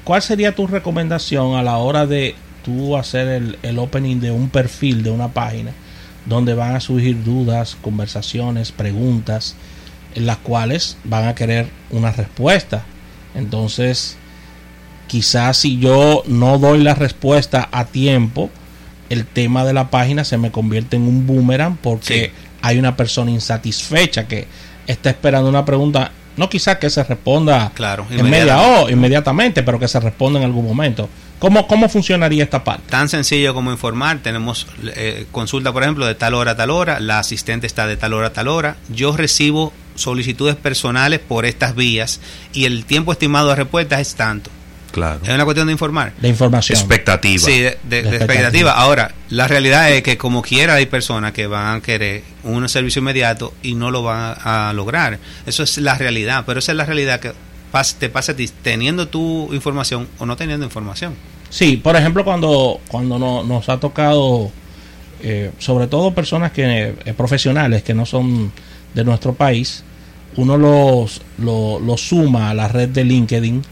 ¿Cuál 0.05 0.23
sería 0.23 0.55
tu 0.55 0.67
recomendación 0.67 1.55
a 1.55 1.63
la 1.63 1.79
hora 1.79 2.07
de 2.07 2.35
tú 2.65 2.97
hacer 2.97 3.29
el, 3.29 3.59
el 3.63 3.79
opening 3.79 4.21
de 4.21 4.31
un 4.31 4.49
perfil, 4.49 5.03
de 5.03 5.11
una 5.11 5.29
página, 5.29 5.73
donde 6.27 6.55
van 6.55 6.75
a 6.77 6.81
surgir 6.81 7.23
dudas, 7.25 7.77
conversaciones, 7.81 8.73
preguntas, 8.73 9.57
en 10.15 10.27
las 10.27 10.39
cuales 10.39 10.97
van 11.05 11.27
a 11.29 11.35
querer 11.35 11.69
una 11.91 12.13
respuesta? 12.13 12.85
Entonces, 13.35 14.17
quizás 15.07 15.57
si 15.57 15.79
yo 15.79 16.23
no 16.27 16.59
doy 16.59 16.83
la 16.83 16.95
respuesta 16.95 17.69
a 17.73 17.85
tiempo, 17.87 18.51
el 19.11 19.27
tema 19.27 19.65
de 19.65 19.73
la 19.73 19.91
página 19.91 20.25
se 20.25 20.39
me 20.39 20.51
convierte 20.51 20.97
en 20.97 21.03
un 21.03 21.27
boomerang 21.27 21.77
porque 21.77 22.33
Sí. 22.35 22.43
hay 22.63 22.79
una 22.79 22.97
persona 22.97 23.31
insatisfecha 23.31 24.27
que 24.27 24.47
está 24.87 25.11
esperando 25.11 25.49
una 25.49 25.65
pregunta, 25.65 26.11
no 26.37 26.49
quizás 26.49 26.79
que 26.79 26.91
se 26.91 27.03
responda 27.05 27.71
Claro, 27.75 28.07
en 28.11 28.29
media 28.29 28.61
hora, 28.61 28.91
inmediatamente, 28.91 29.63
pero 29.63 29.79
que 29.79 29.89
se 29.89 30.01
responda 30.01 30.39
en 30.39 30.47
algún 30.47 30.67
momento. 30.67 31.09
¿Cómo, 31.39 31.67
cómo 31.67 31.89
funcionaría 31.89 32.45
esta 32.45 32.65
parte? 32.65 32.85
Tan 32.91 33.09
sencillo 33.09 33.53
como 33.55 33.71
informar. 33.71 34.19
Tenemos 34.23 34.67
eh, 34.95 35.27
consulta, 35.31 35.73
por 35.73 35.83
ejemplo, 35.83 36.07
de 36.07 36.15
tal 36.15 36.35
hora 36.35 36.53
a 36.53 36.57
tal 36.57 36.71
hora. 36.71 37.01
La 37.01 37.19
asistente 37.19 37.67
está 37.67 37.87
de 37.87 37.97
tal 37.97 38.15
hora 38.15 38.29
a 38.29 38.33
tal 38.33 38.49
hora. 38.49 38.77
Yo 38.89 39.17
recibo 39.17 39.73
solicitudes 39.95 40.57
personales 40.57 41.21
por 41.21 41.45
estas 41.45 41.75
vías 41.75 42.21
y 42.53 42.65
el 42.65 42.85
tiempo 42.85 43.13
estimado 43.13 43.49
de 43.51 43.57
respuesta 43.57 44.01
es 44.01 44.15
tanto. 44.15 44.51
Claro. 44.91 45.19
Es 45.25 45.29
una 45.31 45.45
cuestión 45.45 45.67
de 45.67 45.73
informar. 45.73 46.13
De 46.21 46.29
información. 46.29 46.79
Expectativa. 46.79 47.45
Sí, 47.45 47.59
de, 47.61 47.63
de- 47.63 47.73
de 47.83 47.99
expectativa. 47.99 48.25
expectativa. 48.35 48.73
Ahora, 48.73 49.13
la 49.29 49.49
realidad 49.49 49.91
es 49.91 50.05
que 50.05 50.17
como 50.17 50.41
quiera 50.41 50.75
hay 50.75 50.87
personas 50.87 51.33
que 51.33 51.49
van 51.49 51.77
a 51.77 51.81
querer 51.81 52.23
un 52.45 52.69
servicio 52.69 53.01
inmediato 53.01 53.53
y 53.61 53.75
no 53.75 53.91
lo 53.91 54.05
van 54.05 54.37
a, 54.41 54.71
a 54.71 54.73
lograr. 54.73 55.19
Eso 55.47 55.65
es 55.65 55.79
la 55.79 55.99
realidad, 55.99 56.45
pero 56.47 56.61
esa 56.61 56.71
es 56.73 56.79
la 56.79 56.85
realidad 56.87 57.19
que 57.19 57.33
pas- 57.75 57.95
te 57.99 58.35
ti 58.35 58.49
teniendo 58.63 59.09
tu 59.09 59.53
información 59.53 60.07
o 60.19 60.27
no 60.27 60.37
teniendo 60.37 60.65
información. 60.65 61.15
Sí, 61.51 61.77
por 61.77 61.97
ejemplo, 61.97 62.25
cuando, 62.25 62.81
cuando 62.89 63.19
no- 63.19 63.43
nos 63.43 63.69
ha 63.69 63.79
tocado, 63.81 64.51
eh, 65.23 65.51
sobre 65.59 65.89
todo 65.89 66.15
personas 66.15 66.53
que 66.53 66.95
eh, 67.05 67.15
profesionales 67.15 67.83
que 67.83 67.95
no 67.95 68.07
son 68.07 68.53
de 68.95 69.05
nuestro 69.05 69.35
país, 69.35 69.83
uno 70.37 70.57
los, 70.57 71.21
lo, 71.39 71.79
los 71.81 72.01
suma 72.01 72.51
a 72.51 72.55
la 72.55 72.69
red 72.69 72.89
de 72.91 73.05
LinkedIn. 73.05 73.63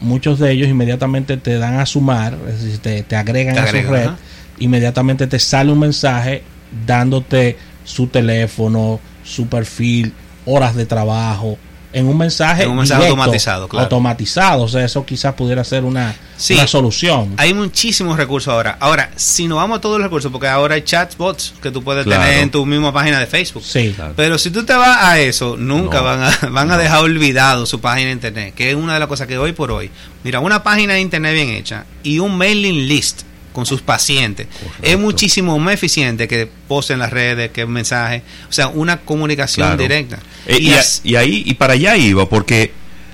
Muchos 0.00 0.38
de 0.38 0.52
ellos 0.52 0.68
inmediatamente 0.68 1.36
te 1.38 1.58
dan 1.58 1.80
a 1.80 1.86
sumar, 1.86 2.36
es 2.48 2.62
decir, 2.62 2.78
te, 2.78 3.02
te 3.02 3.16
agregan 3.16 3.54
Te 3.54 3.60
a 3.60 3.66
su 3.66 3.72
red. 3.72 4.06
ajá. 4.06 4.16
Inmediatamente 4.60 5.26
te 5.26 5.38
sale 5.38 5.72
un 5.72 5.78
mensaje 5.80 6.42
dándote 6.86 7.56
su 7.84 8.06
teléfono, 8.08 9.00
su 9.24 9.46
perfil, 9.48 10.12
horas 10.46 10.74
de 10.76 10.86
trabajo, 10.86 11.58
en 11.98 12.06
un 12.06 12.16
mensaje, 12.16 12.62
En 12.64 12.70
un 12.70 12.76
mensaje 12.78 13.00
directo, 13.02 13.20
automatizado, 13.20 13.68
claro. 13.68 13.84
automatizado. 13.84 14.62
O 14.62 14.68
sea, 14.68 14.84
eso 14.84 15.04
quizás 15.04 15.34
pudiera 15.34 15.62
ser 15.64 15.84
una, 15.84 16.14
Sí. 16.36 16.54
una 16.54 16.66
solución. 16.66 17.34
Hay 17.36 17.52
muchísimos 17.52 18.16
recursos 18.16 18.52
ahora. 18.52 18.76
Ahora, 18.80 19.10
si 19.16 19.48
no 19.48 19.56
vamos 19.56 19.78
a 19.78 19.80
todos 19.80 19.98
los 19.98 20.04
recursos, 20.04 20.30
porque 20.32 20.46
ahora 20.48 20.76
hay 20.76 20.82
chatbots 20.82 21.54
que 21.60 21.70
tú 21.70 21.82
puedes 21.82 22.04
Claro. 22.04 22.22
tener 22.22 22.38
en 22.40 22.50
tu 22.50 22.64
misma 22.64 22.92
página 22.92 23.18
de 23.20 23.26
Facebook. 23.26 23.64
Sí. 23.64 23.92
Claro. 23.94 24.14
Pero 24.16 24.38
si 24.38 24.50
tú 24.50 24.64
te 24.64 24.72
vas 24.74 24.98
a 25.02 25.18
eso, 25.20 25.56
nunca 25.58 25.98
No. 25.98 26.04
van 26.04 26.22
a, 26.22 26.30
van 26.50 26.70
a 26.70 26.78
dejar 26.78 27.00
olvidado 27.02 27.66
su 27.66 27.80
página 27.80 28.06
de 28.06 28.12
internet, 28.12 28.54
que 28.54 28.70
es 28.70 28.76
una 28.76 28.94
de 28.94 29.00
las 29.00 29.08
cosas 29.08 29.26
que 29.26 29.36
hoy 29.36 29.52
por 29.52 29.70
hoy, 29.72 29.90
mira, 30.24 30.40
una 30.40 30.62
página 30.62 30.94
de 30.94 31.00
internet 31.00 31.34
bien 31.34 31.48
hecha 31.50 31.84
y 32.02 32.18
un 32.20 32.36
mailing 32.38 32.86
list 32.88 33.22
con 33.58 33.66
sus 33.66 33.82
pacientes 33.82 34.46
Correcto. 34.46 34.78
es 34.86 34.96
muchísimo 34.96 35.58
más 35.58 35.74
eficiente 35.74 36.28
que 36.28 36.48
post 36.68 36.92
en 36.92 37.00
las 37.00 37.10
redes, 37.10 37.50
que 37.50 37.66
mensaje, 37.66 38.22
o 38.48 38.52
sea, 38.52 38.68
una 38.68 38.98
comunicación 38.98 39.66
Claro. 39.66 39.82
directa. 39.82 40.20
Eh, 40.46 40.58
y 40.60 40.68
y, 40.68 40.74
a- 40.74 40.78
as- 40.78 41.00
y 41.02 41.16
ahí 41.16 41.42
y 41.44 41.54
para 41.54 41.72
allá 41.72 41.96
iba 41.96 42.28
porque 42.28 42.70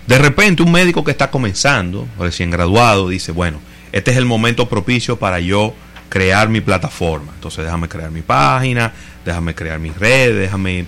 de 0.06 0.18
repente 0.18 0.62
un 0.62 0.70
médico 0.70 1.02
que 1.02 1.12
está 1.12 1.30
comenzando 1.30 2.06
recién 2.18 2.50
graduado 2.50 3.08
dice 3.08 3.32
bueno 3.32 3.58
este 3.90 4.10
es 4.10 4.18
el 4.18 4.26
momento 4.26 4.68
propicio 4.68 5.18
para 5.18 5.40
yo 5.40 5.74
crear 6.10 6.50
mi 6.50 6.60
plataforma 6.60 7.32
entonces 7.34 7.64
déjame 7.64 7.88
crear 7.88 8.10
mi 8.10 8.20
página 8.20 8.92
déjame 9.24 9.54
crear 9.54 9.78
mis 9.78 9.96
redes 9.98 10.36
déjame 10.38 10.84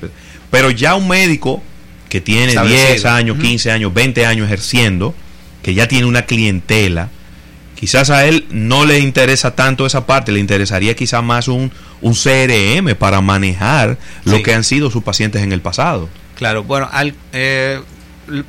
pero 0.50 0.70
ya 0.70 0.94
un 0.96 1.08
médico 1.08 1.62
que 2.10 2.20
tiene 2.20 2.48
Establecido. 2.48 2.88
10 2.88 3.04
años 3.06 3.36
Ujú. 3.38 3.46
15 3.46 3.70
años 3.72 3.94
20 3.94 4.26
años 4.26 4.44
ejerciendo 4.46 5.14
que 5.62 5.72
ya 5.72 5.88
tiene 5.88 6.04
una 6.06 6.22
clientela 6.26 7.08
quizás 7.78 8.10
a 8.10 8.26
él 8.26 8.46
no 8.50 8.84
le 8.84 8.98
interesa 8.98 9.54
tanto 9.54 9.86
esa 9.86 10.06
parte, 10.06 10.32
le 10.32 10.40
interesaría 10.40 10.96
quizás 10.96 11.22
más 11.22 11.46
un, 11.48 11.70
un 12.00 12.14
CRM 12.14 12.94
para 12.96 13.20
manejar 13.20 13.98
lo 14.24 14.42
que 14.42 14.54
han 14.54 14.64
sido 14.64 14.90
sus 14.90 15.02
pacientes 15.04 15.42
en 15.42 15.52
el 15.52 15.60
pasado. 15.60 16.08
Claro, 16.36 16.64
bueno, 16.64 16.88
al- 16.92 17.14
eh, 17.32 17.80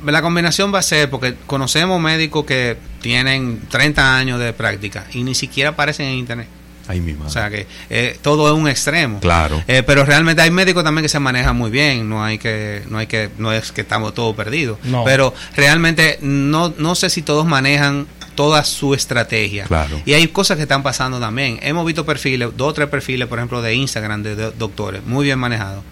la 0.04 0.22
combinación 0.22 0.74
va 0.74 0.80
a 0.80 0.82
ser 0.82 1.08
porque 1.08 1.34
conocemos 1.46 2.00
médicos 2.00 2.44
que 2.44 2.76
tienen 3.00 3.60
30 3.70 4.16
años 4.16 4.40
de 4.40 4.52
práctica 4.52 5.06
y 5.12 5.22
ni 5.22 5.34
siquiera 5.34 5.70
aparecen 5.70 6.06
en 6.06 6.14
internet. 6.14 6.48
Ahí 6.88 7.00
mismo. 7.00 7.26
O 7.26 7.30
sea 7.30 7.50
que 7.50 7.66
eh, 7.90 8.18
todo 8.22 8.48
es 8.50 8.54
un 8.58 8.66
extremo. 8.66 9.20
claro. 9.20 9.62
Eh, 9.68 9.82
pero 9.86 10.06
realmente 10.06 10.40
hay 10.40 10.50
médicos 10.50 10.82
también 10.84 11.02
que 11.02 11.10
se 11.10 11.18
manejan 11.20 11.54
muy 11.54 11.70
bien, 11.70 12.08
no 12.08 12.24
hay 12.24 12.38
que, 12.38 12.82
no 12.88 12.96
hay 12.96 13.06
que, 13.06 13.28
no 13.36 13.52
es 13.52 13.72
que 13.72 13.82
estamos 13.82 14.14
todos 14.14 14.34
perdidos. 14.34 14.78
No. 14.84 15.04
Pero 15.04 15.34
realmente 15.54 16.18
no, 16.22 16.72
no 16.78 16.94
sé 16.94 17.10
si 17.10 17.20
todos 17.20 17.44
manejan 17.46 18.06
toda 18.38 18.62
su 18.62 18.94
estrategia. 18.94 19.64
Claro. 19.64 20.00
Y 20.06 20.12
hay 20.12 20.28
cosas 20.28 20.56
que 20.56 20.62
están 20.62 20.84
pasando 20.84 21.18
también. 21.18 21.58
Hemos 21.60 21.84
visto 21.84 22.06
perfiles, 22.06 22.50
dos 22.56 22.68
o 22.68 22.72
tres 22.72 22.86
perfiles, 22.88 23.26
por 23.26 23.40
ejemplo, 23.40 23.62
de 23.62 23.74
Instagram 23.74 24.22
de, 24.22 24.36
do- 24.36 24.52
doctores, 24.52 25.04
muy 25.04 25.24
bien 25.24 25.40
manejados, 25.40 25.82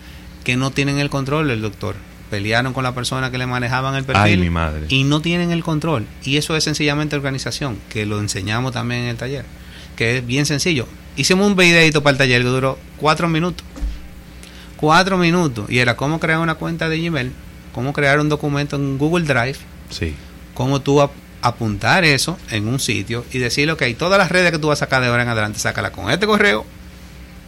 que 0.45 0.55
no 0.57 0.71
tienen 0.71 1.01
el 1.01 1.11
control 1.11 1.49
del 1.49 1.61
doctor. 1.61 1.97
Pelearon 2.31 2.73
con 2.73 2.85
la 2.85 2.95
persona 2.95 3.33
que 3.33 3.39
le 3.39 3.47
manejaban 3.49 3.97
el 3.97 4.05
perfil 4.05 4.23
Ay, 4.23 4.37
mi 4.37 4.49
madre. 4.51 4.87
y 4.89 5.03
no 5.03 5.21
tienen 5.21 5.51
el 5.51 5.65
control. 5.65 6.07
Y 6.23 6.37
eso 6.37 6.55
es 6.55 6.63
sencillamente 6.63 7.17
organización, 7.17 7.79
que 7.89 8.07
lo 8.07 8.21
enseñamos 8.21 8.71
también 8.73 9.01
en 9.03 9.09
el 9.09 9.17
taller, 9.17 9.45
que 9.97 10.19
es 10.19 10.25
bien 10.25 10.47
sencillo. 10.47 10.87
Hicimos 11.17 11.49
un 11.49 11.57
videito 11.57 12.05
para 12.05 12.13
el 12.13 12.19
taller 12.19 12.43
que 12.43 12.49
duró 12.49 12.79
cuatro 12.97 13.27
minutos. 13.29 13.67
Cuatro 14.77 15.19
minutos. 15.19 15.69
Y 15.69 15.79
era 15.79 15.97
cómo 15.97 16.21
crear 16.21 16.39
una 16.39 16.55
cuenta 16.55 16.89
de 16.89 17.01
Gmail, 17.01 17.33
cómo 17.73 17.93
crear 17.93 18.21
un 18.21 18.29
documento 18.29 18.77
en 18.77 18.99
Google 18.99 19.25
Drive 19.25 19.59
Sí. 19.91 20.15
Cómo 20.55 20.81
tú 20.81 21.01
apuntar 21.47 22.05
eso 22.05 22.39
en 22.51 22.69
un 22.69 22.81
sitio 22.81 23.25
y 23.33 23.39
decirle, 23.39 23.73
ok, 23.73 23.83
todas 23.99 24.19
las 24.19 24.31
redes 24.31 24.53
que 24.53 24.59
tú 24.59 24.69
vas 24.69 24.81
a 24.83 24.87
sacar 24.87 25.03
de 25.03 25.09
ahora 25.09 25.23
en 25.23 25.29
adelante, 25.29 25.59
sácala 25.59 25.93
con 25.93 26.11
este 26.11 26.27
correo 26.27 26.65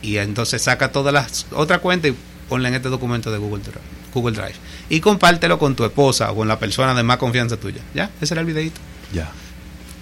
y 0.03 0.17
entonces 0.19 0.63
saca 0.63 0.93
todas 0.93 1.13
las 1.13 1.47
otras 1.53 1.81
cuentas 1.81 2.13
y 2.13 2.15
ponla 2.49 2.69
en 2.69 2.75
este 2.75 2.89
documento 2.89 3.31
de 3.31 3.39
Google 3.39 3.63
Drive, 3.63 3.81
Google 4.15 4.37
Drive. 4.37 4.55
Y 4.89 5.01
compártelo 5.01 5.59
con 5.59 5.75
tu 5.75 5.85
esposa 5.85 6.31
o 6.31 6.37
con 6.37 6.49
la 6.49 6.59
persona 6.59 6.95
de 6.95 7.03
más 7.03 7.19
confianza 7.19 7.57
tuya. 7.57 7.83
¿Ya? 7.95 8.11
Ese 8.21 8.35
era 8.35 8.41
el 8.41 8.47
videito. 8.47 8.81
Ya. 9.13 9.31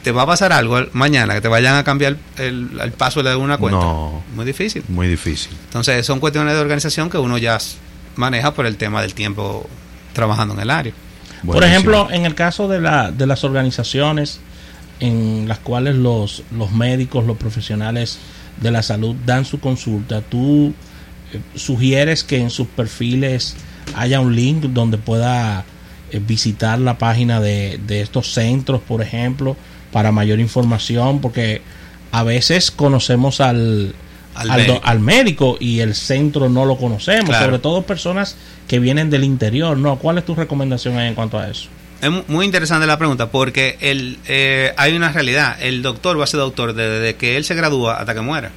¿Te 0.03 0.13
va 0.13 0.23
a 0.23 0.27
pasar 0.27 0.53
algo 0.53 0.79
mañana 0.93 1.35
que 1.35 1.41
te 1.41 1.49
vayan 1.49 1.75
a 1.77 1.83
cambiar 1.83 2.17
el, 2.37 2.79
el 2.81 2.93
password 2.93 3.27
de 3.27 3.35
una 3.35 3.59
cuenta? 3.59 3.81
No. 3.81 4.23
Muy 4.35 4.45
difícil. 4.45 4.85
Muy 4.89 5.09
difícil. 5.09 5.51
Entonces 5.65 6.07
son 6.07 6.21
cuestiones 6.21 6.55
de 6.55 6.61
organización 6.61 7.11
que 7.11 7.19
uno 7.19 7.39
ya 7.39 7.59
maneja 8.15 8.55
por 8.55 8.67
el 8.67 8.77
tema 8.77 9.03
del 9.03 9.15
tiempo 9.15 9.69
trabajando 10.13 10.55
en 10.55 10.61
el 10.61 10.71
área. 10.71 10.93
Por 11.45 11.65
ejemplo, 11.65 12.09
en 12.11 12.25
el 12.25 12.35
caso 12.35 12.69
de, 12.69 12.81
la, 12.81 13.11
de 13.11 13.27
las 13.27 13.45
organizaciones 13.45 14.41
en 15.01 15.47
las 15.47 15.59
cuales 15.59 15.97
los, 15.97 16.43
los 16.57 16.73
médicos, 16.73 17.27
los 17.27 17.37
profesionales 17.37 18.19
de 18.61 18.71
la 18.71 18.83
salud 18.83 19.15
dan 19.27 19.45
su 19.45 19.61
consulta, 19.61 20.23
tú 20.23 20.73
eh, 21.33 21.41
sugieres 21.55 22.25
que 22.25 22.39
en 22.39 22.51
sus 22.51 22.67
perfiles 22.69 23.57
haya 23.95 24.21
un 24.21 24.35
link 24.35 24.65
donde 24.65 24.97
pueda 24.97 25.65
eh, 26.11 26.21
visitar 26.27 26.79
la 26.79 26.99
página 26.99 27.41
de, 27.41 27.79
de 27.87 28.01
estos 28.01 28.33
centros, 28.33 28.81
por 28.81 29.03
ejemplo, 29.03 29.57
para 29.93 30.13
mayor 30.13 30.41
información, 30.41 31.21
porque 31.21 31.61
a 32.13 32.23
veces 32.23 32.71
conocemos 32.71 33.41
al, 33.41 33.95
Al 34.37 34.51
al, 34.51 34.59
médico. 34.61 34.81
al 34.85 35.01
médico 35.01 35.57
y 35.61 35.81
el 35.81 35.95
centro 35.95 36.49
no 36.49 36.65
lo 36.65 36.77
conocemos, 36.77 37.31
Claro. 37.31 37.47
sobre 37.47 37.59
todo 37.59 37.83
personas 37.83 38.37
que 38.69 38.79
vienen 38.79 39.11
del 39.11 39.25
interior, 39.25 39.77
¿no? 39.77 39.97
¿Cuál 39.99 40.19
es 40.19 40.25
tu 40.25 40.35
recomendación 40.35 40.99
en 41.01 41.15
cuanto 41.15 41.39
a 41.39 41.49
eso? 41.49 41.69
Es 42.03 42.11
mu- 42.11 42.23
muy 42.29 42.45
interesante 42.45 42.87
la 42.87 42.99
pregunta 42.99 43.31
porque 43.31 43.79
el, 43.81 44.19
eh, 44.27 44.73
hay 44.77 44.93
una 44.95 45.11
realidad. 45.13 45.57
El 45.61 45.81
doctor 45.83 46.19
va 46.21 46.25
a 46.25 46.27
ser 46.27 46.41
doctor 46.41 46.75
desde, 46.75 47.01
desde 47.01 47.17
que 47.17 47.37
él 47.37 47.45
se 47.45 47.55
gradúa 47.55 47.97
hasta 47.99 48.13
que 48.15 48.21
muera. 48.21 48.51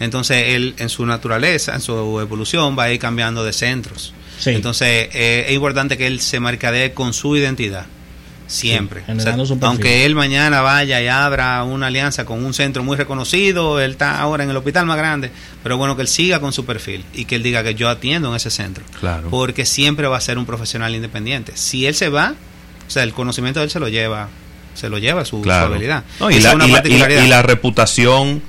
Entonces, 0.00 0.54
él 0.54 0.74
en 0.78 0.88
su 0.88 1.04
naturaleza, 1.06 1.74
en 1.74 1.80
su 1.80 2.20
evolución, 2.20 2.76
va 2.78 2.84
a 2.84 2.92
ir 2.92 2.98
cambiando 3.00 3.44
de 3.44 3.52
centros. 3.52 4.12
Sí. 4.38 4.50
Entonces, 4.50 5.08
eh, 5.12 5.46
es 5.48 5.54
importante 5.54 5.96
que 5.96 6.06
él 6.06 6.20
se 6.20 6.40
mercadee 6.40 6.92
con 6.92 7.12
su 7.14 7.36
identidad. 7.36 7.86
Siempre. 8.54 9.02
Sí, 9.18 9.28
aunque 9.62 10.04
él 10.04 10.14
mañana 10.14 10.60
vaya 10.60 11.02
y 11.02 11.08
abra 11.08 11.62
una 11.64 11.88
alianza 11.88 12.24
con 12.24 12.44
un 12.44 12.54
centro 12.54 12.84
muy 12.84 12.96
reconocido, 12.96 13.80
él 13.80 13.92
está 13.92 14.20
ahora 14.20 14.44
en 14.44 14.50
el 14.50 14.56
hospital 14.56 14.86
más 14.86 14.96
grande, 14.96 15.30
pero 15.62 15.76
bueno 15.76 15.96
que 15.96 16.02
él 16.02 16.08
siga 16.08 16.38
con 16.40 16.52
su 16.52 16.64
perfil 16.64 17.04
y 17.14 17.24
que 17.24 17.34
él 17.36 17.42
diga 17.42 17.62
que 17.64 17.74
yo 17.74 17.88
atiendo 17.88 18.28
en 18.30 18.36
ese 18.36 18.50
centro. 18.50 18.84
Claro. 19.00 19.28
Porque 19.28 19.64
siempre 19.66 20.06
va 20.06 20.18
a 20.18 20.20
ser 20.20 20.38
un 20.38 20.46
profesional 20.46 20.94
independiente. 20.94 21.52
Si 21.56 21.86
él 21.86 21.94
se 21.94 22.08
va, 22.08 22.34
o 22.86 22.90
sea, 22.90 23.02
el 23.02 23.12
conocimiento 23.12 23.58
de 23.60 23.64
él 23.64 23.70
se 23.70 23.80
lo 23.80 23.88
lleva, 23.88 24.28
se 24.74 24.88
lo 24.88 24.98
lleva 24.98 25.24
su, 25.24 25.38
su 25.38 25.42
Claro. 25.42 25.66
habilidad. 25.72 26.04
No, 26.20 26.30
y, 26.30 26.38
la, 26.40 26.54
una 26.54 26.66
y 26.66 26.68
la- 26.68 26.70
y 26.70 26.70
la- 26.70 26.80
particularidad. 26.82 27.24
y 27.24 27.28
la 27.28 27.42
reputación 27.42 28.42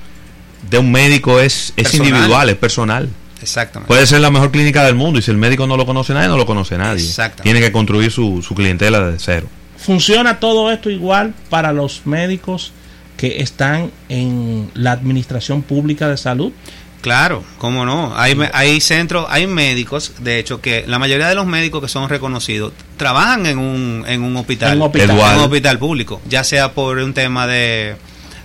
de 0.70 0.78
un 0.78 0.92
médico 0.92 1.40
es, 1.40 1.72
es 1.76 1.84
Personal. 1.90 2.06
individual, 2.08 2.48
es 2.50 2.56
personal. 2.56 3.08
Exactamente. 3.42 3.88
Puede 3.88 4.06
ser 4.06 4.20
la 4.20 4.30
mejor 4.30 4.50
clínica 4.50 4.82
del 4.84 4.94
mundo 4.94 5.18
y 5.18 5.22
si 5.22 5.30
el 5.30 5.36
médico 5.36 5.66
no 5.66 5.76
lo 5.76 5.84
conoce 5.84 6.14
nadie, 6.14 6.28
no 6.28 6.36
lo 6.36 6.46
conoce 6.46 6.78
nadie. 6.78 7.04
Exactamente. 7.04 7.42
Tiene 7.42 7.60
que 7.60 7.70
construir 7.70 8.10
su, 8.10 8.42
su 8.42 8.54
clientela 8.54 9.00
desde 9.00 9.18
cero. 9.18 9.48
¿Funciona 9.76 10.40
todo 10.40 10.70
esto 10.70 10.90
igual 10.90 11.34
para 11.50 11.72
los 11.72 12.06
médicos 12.06 12.72
que 13.16 13.40
están 13.40 13.90
en 14.08 14.70
la 14.74 14.92
administración 14.92 15.62
pública 15.62 16.08
de 16.08 16.16
salud? 16.16 16.52
Claro, 17.00 17.44
cómo 17.58 17.84
no. 17.84 18.12
Hay, 18.16 18.36
hay 18.52 18.80
centros, 18.80 19.26
hay 19.28 19.46
médicos, 19.46 20.14
de 20.20 20.38
hecho, 20.40 20.60
que 20.60 20.84
la 20.88 20.98
mayoría 20.98 21.28
de 21.28 21.36
los 21.36 21.46
médicos 21.46 21.80
que 21.82 21.88
son 21.88 22.08
reconocidos 22.08 22.72
trabajan 22.96 23.46
en 23.46 23.58
un, 23.58 24.04
en 24.08 24.22
un 24.22 24.36
hospital, 24.36 24.72
En 24.72 24.78
un 24.78 24.86
hospital. 24.86 25.10
En 25.10 25.36
un 25.36 25.44
hospital 25.44 25.78
público, 25.78 26.20
ya 26.28 26.42
sea 26.42 26.72
por 26.72 26.98
un 26.98 27.14
tema 27.14 27.46
de, 27.46 27.94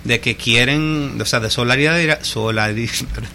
de 0.04 0.20
que 0.20 0.36
quieren, 0.36 1.16
o 1.20 1.24
sea, 1.24 1.38
de 1.40 1.48
solidaridad, 1.50 2.20
solidari- 2.22 2.88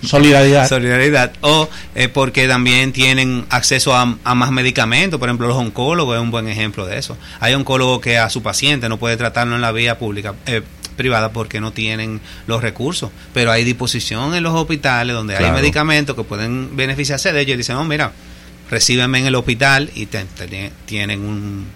Solidaridad. 0.05 0.67
solidaridad 0.69 1.31
o 1.41 1.69
eh, 1.95 2.09
porque 2.09 2.47
también 2.47 2.91
tienen 2.91 3.45
acceso 3.49 3.95
a, 3.95 4.17
a 4.23 4.35
más 4.35 4.51
medicamentos, 4.51 5.19
por 5.19 5.29
ejemplo, 5.29 5.47
los 5.47 5.57
oncólogos 5.57 6.15
es 6.17 6.21
un 6.21 6.31
buen 6.31 6.47
ejemplo 6.47 6.85
de 6.85 6.97
eso. 6.97 7.17
Hay 7.39 7.53
oncólogos 7.53 8.01
que 8.01 8.17
a 8.17 8.29
su 8.29 8.43
paciente 8.43 8.89
no 8.89 8.97
puede 8.97 9.15
tratarlo 9.17 9.55
en 9.55 9.61
la 9.61 9.71
vía 9.71 9.97
pública. 9.97 10.33
eh, 10.45 10.61
privada 10.97 11.31
porque 11.31 11.61
no 11.61 11.71
tienen 11.71 12.19
los 12.47 12.63
recursos 12.63 13.11
pero 13.31 13.51
hay 13.51 13.63
disposición 13.63 14.33
en 14.33 14.41
los 14.41 14.55
hospitales 14.55 15.15
donde 15.15 15.35
hay 15.37 15.43
medicamentos 15.51 16.15
que 16.15 16.23
pueden 16.23 16.75
beneficiarse 16.75 17.31
de 17.31 17.39
ellos 17.41 17.53
y 17.53 17.57
dicen 17.57 17.75
no 17.75 17.85
mira 17.85 18.11
recíbeme 18.71 19.19
en 19.19 19.27
el 19.27 19.35
hospital 19.35 19.91
y 19.93 20.07
te- 20.07 20.25
te- 20.25 20.71
tienen 20.87 21.21
un 21.21 21.67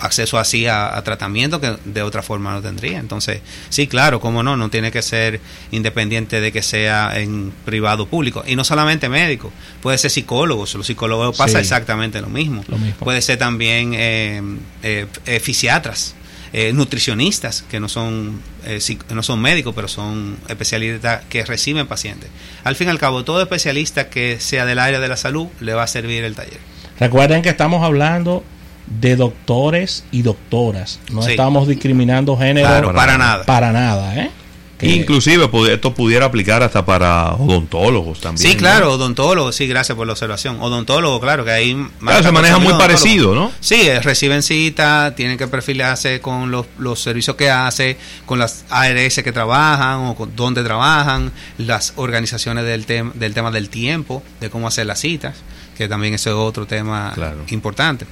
acceso 0.00 0.38
así 0.38 0.66
a, 0.66 0.96
a 0.96 1.02
tratamiento 1.04 1.60
que 1.60 1.76
de 1.84 2.02
otra 2.02 2.22
forma 2.22 2.52
no 2.52 2.62
tendría. 2.62 2.98
Entonces, 2.98 3.40
sí, 3.68 3.86
claro, 3.86 4.20
cómo 4.20 4.42
no, 4.42 4.56
no 4.56 4.68
tiene 4.70 4.90
que 4.90 5.02
ser 5.02 5.40
independiente 5.70 6.40
de 6.40 6.52
que 6.52 6.62
sea 6.62 7.18
en 7.20 7.52
privado 7.64 8.04
o 8.04 8.06
público. 8.06 8.42
Y 8.46 8.56
no 8.56 8.64
solamente 8.64 9.08
médico, 9.08 9.52
puede 9.82 9.98
ser 9.98 10.10
psicólogos, 10.10 10.74
los 10.74 10.86
psicólogos 10.86 11.36
pasa 11.36 11.54
Sí. 11.54 11.58
exactamente 11.60 12.20
lo 12.20 12.28
mismo. 12.28 12.64
Lo 12.68 12.78
mismo. 12.78 12.98
Puede 13.04 13.20
ser 13.22 13.38
también 13.38 13.92
eh, 13.94 14.42
eh, 14.82 15.06
eh, 15.26 15.40
fisiatras. 15.40 16.14
eh, 16.52 16.72
nutricionistas 16.72 17.62
que 17.70 17.78
no 17.78 17.88
son 17.88 18.40
eh, 18.64 18.80
no 19.14 19.22
son 19.22 19.40
médicos 19.40 19.72
pero 19.72 19.86
son 19.86 20.36
especialistas 20.48 21.22
que 21.28 21.44
reciben 21.44 21.86
pacientes 21.86 22.28
al 22.64 22.74
fin 22.74 22.88
y 22.88 22.90
al 22.90 22.98
cabo 22.98 23.22
todo 23.22 23.40
especialista 23.40 24.08
que 24.10 24.40
sea 24.40 24.66
del 24.66 24.80
área 24.80 24.98
de 24.98 25.06
la 25.06 25.16
salud 25.16 25.46
le 25.60 25.74
va 25.74 25.84
a 25.84 25.86
servir 25.86 26.24
el 26.24 26.34
taller 26.34 26.58
Recuerden 26.98 27.42
que 27.42 27.50
estamos 27.50 27.84
hablando 27.84 28.42
de 28.90 29.16
doctores 29.16 30.04
y 30.10 30.22
doctoras. 30.22 30.98
No 31.12 31.22
Sí. 31.22 31.30
estamos 31.30 31.66
discriminando 31.68 32.36
género 32.36 32.66
Claro, 32.68 32.92
para 32.94 33.16
nada. 33.16 33.44
Para 33.44 33.72
nada, 33.72 34.14
¿eh? 34.16 34.30
Que- 34.78 34.88
Inclusive 34.88 35.46
esto 35.70 35.92
pudiera 35.92 36.24
aplicar 36.24 36.62
hasta 36.62 36.86
para 36.86 37.34
odontólogos 37.34 38.18
también. 38.18 38.48
Sí, 38.48 38.54
¿no? 38.54 38.60
claro, 38.60 38.92
odontólogo, 38.94 39.52
sí, 39.52 39.66
gracias 39.66 39.94
por 39.94 40.06
la 40.06 40.14
observación. 40.14 40.56
Odontólogo, 40.58 41.20
claro, 41.20 41.44
que 41.44 41.50
ahí... 41.50 41.76
Claro, 42.00 42.22
se 42.22 42.32
maneja 42.32 42.58
muy 42.58 42.72
parecido, 42.72 43.34
¿no? 43.34 43.52
Sí, 43.60 43.74
eh, 43.88 44.00
reciben 44.00 44.42
cita, 44.42 45.12
tienen 45.14 45.36
que 45.36 45.46
perfilarse 45.48 46.22
con 46.22 46.50
los, 46.50 46.64
los 46.78 46.98
servicios 46.98 47.36
que 47.36 47.50
hace, 47.50 47.98
con 48.24 48.38
las 48.38 48.64
ARS 48.70 49.22
que 49.22 49.32
trabajan 49.32 50.06
o 50.06 50.14
con 50.14 50.34
dónde 50.34 50.64
trabajan, 50.64 51.30
las 51.58 51.92
organizaciones 51.96 52.64
del, 52.64 52.86
tem- 52.86 53.12
del 53.12 53.34
tema 53.34 53.50
del 53.50 53.68
tiempo, 53.68 54.22
de 54.40 54.48
cómo 54.48 54.66
hacer 54.66 54.86
las 54.86 54.98
citas, 55.00 55.36
que 55.76 55.88
también 55.88 56.14
ese 56.14 56.30
es 56.30 56.36
otro 56.36 56.66
tema 56.66 57.12
Claro. 57.14 57.42
importante. 57.50 58.06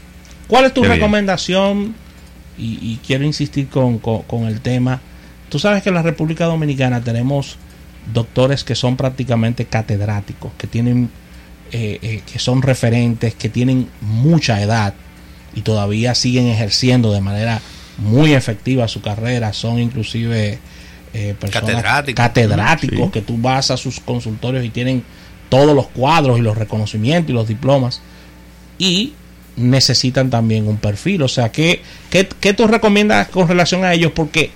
¿Cuál 0.48 0.64
es 0.64 0.74
tu 0.74 0.82
Qué 0.82 0.88
recomendación? 0.88 1.94
Y, 2.58 2.78
y 2.82 3.00
quiero 3.06 3.24
insistir 3.24 3.68
con, 3.68 3.98
con- 3.98 4.22
con 4.22 4.44
el 4.46 4.60
tema. 4.60 5.00
Tú 5.48 5.58
sabes 5.60 5.82
que 5.82 5.90
en 5.90 5.94
la 5.94 6.02
República 6.02 6.46
Dominicana 6.46 7.00
tenemos 7.02 7.56
doctores 8.12 8.64
que 8.64 8.74
son 8.74 8.96
prácticamente 8.96 9.66
catedráticos, 9.66 10.50
que 10.58 10.66
tienen, 10.66 11.08
eh, 11.70 11.98
eh, 12.02 12.22
que 12.30 12.38
son 12.38 12.62
referentes, 12.62 13.34
que 13.34 13.48
tienen 13.48 13.88
mucha 14.00 14.60
edad 14.62 14.94
y 15.54 15.60
todavía 15.62 16.14
siguen 16.14 16.46
ejerciendo 16.48 17.12
de 17.12 17.20
manera 17.20 17.60
muy 17.98 18.32
efectiva 18.34 18.88
su 18.88 19.00
carrera. 19.02 19.52
Son 19.52 19.78
inclusive 19.78 20.58
eh, 21.14 21.34
personas 21.38 21.70
Catedráticos. 21.70 22.14
catedráticos 22.24 23.06
Sí. 23.06 23.10
que 23.12 23.20
tú 23.22 23.38
vas 23.38 23.70
a 23.70 23.76
sus 23.76 24.00
consultorios 24.00 24.64
y 24.64 24.70
tienen 24.70 25.02
todos 25.48 25.74
los 25.76 25.86
cuadros 25.88 26.38
y 26.38 26.42
los 26.42 26.56
reconocimientos 26.58 27.30
y 27.30 27.32
los 27.34 27.48
diplomas 27.48 28.00
y 28.78 29.14
necesitan 29.58 30.30
también 30.30 30.66
un 30.66 30.78
perfil. 30.78 31.22
O 31.22 31.28
sea, 31.28 31.50
¿qué, 31.52 31.82
qué, 32.10 32.28
qué 32.40 32.54
tú 32.54 32.66
recomiendas 32.66 33.28
con 33.28 33.46
relación 33.48 33.84
a 33.84 33.92
ellos? 33.92 34.12
Porque 34.14 34.50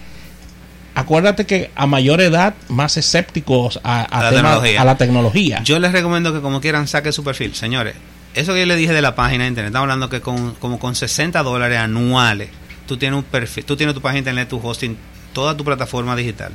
acuérdate 0.95 1.47
que 1.47 1.71
a 1.75 1.87
mayor 1.87 2.21
edad, 2.21 2.55
más 2.69 2.97
escépticos 2.97 3.81
a, 3.83 4.01
a 4.01 4.05
A 4.05 4.23
la 4.25 4.31
tema- 4.31 4.43
tecnología. 4.51 4.81
a 4.81 4.85
la 4.85 4.97
tecnología. 4.97 5.63
Yo 5.65 5.79
les 5.79 5.93
recomiendo 5.93 6.33
que 6.33 6.41
como 6.41 6.61
quieran 6.61 6.87
saque 6.89 7.13
su 7.13 7.25
perfil. 7.25 7.55
Señores, 7.55 7.95
eso 8.35 8.53
que 8.55 8.61
yo 8.61 8.67
les 8.67 8.79
dije 8.79 8.93
de 8.93 9.03
la 9.03 9.15
página 9.15 9.45
de 9.45 9.49
internet, 9.49 9.71
estamos 9.71 9.85
hablando 9.85 10.09
que 10.09 10.21
con, 10.21 10.55
como 10.55 10.79
con 10.79 10.95
60 10.95 11.43
dólares 11.43 11.79
anuales, 11.79 12.49
tú 12.87 12.97
tienes 12.97 13.17
un 13.19 13.25
perfil, 13.25 13.65
tú 13.65 13.77
tienes 13.77 13.95
tu 13.95 14.01
página 14.01 14.15
de 14.17 14.19
internet, 14.31 14.49
tu 14.49 14.59
hosting, 14.67 14.97
toda 15.33 15.57
tu 15.57 15.65
plataforma 15.65 16.15
digital 16.17 16.53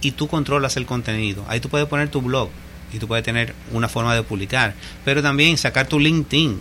y 0.00 0.12
tú 0.12 0.28
controlas 0.28 0.76
el 0.76 0.86
contenido. 0.86 1.44
Ahí 1.48 1.60
tú 1.60 1.68
puedes 1.68 1.86
poner 1.88 2.08
tu 2.08 2.22
blog 2.22 2.48
y 2.92 2.98
tú 2.98 3.08
puedes 3.08 3.24
tener 3.24 3.54
una 3.72 3.88
forma 3.88 4.14
de 4.14 4.22
publicar, 4.22 4.74
pero 5.04 5.22
también 5.22 5.56
sacar 5.56 5.86
tu 5.86 5.98
LinkedIn, 5.98 6.60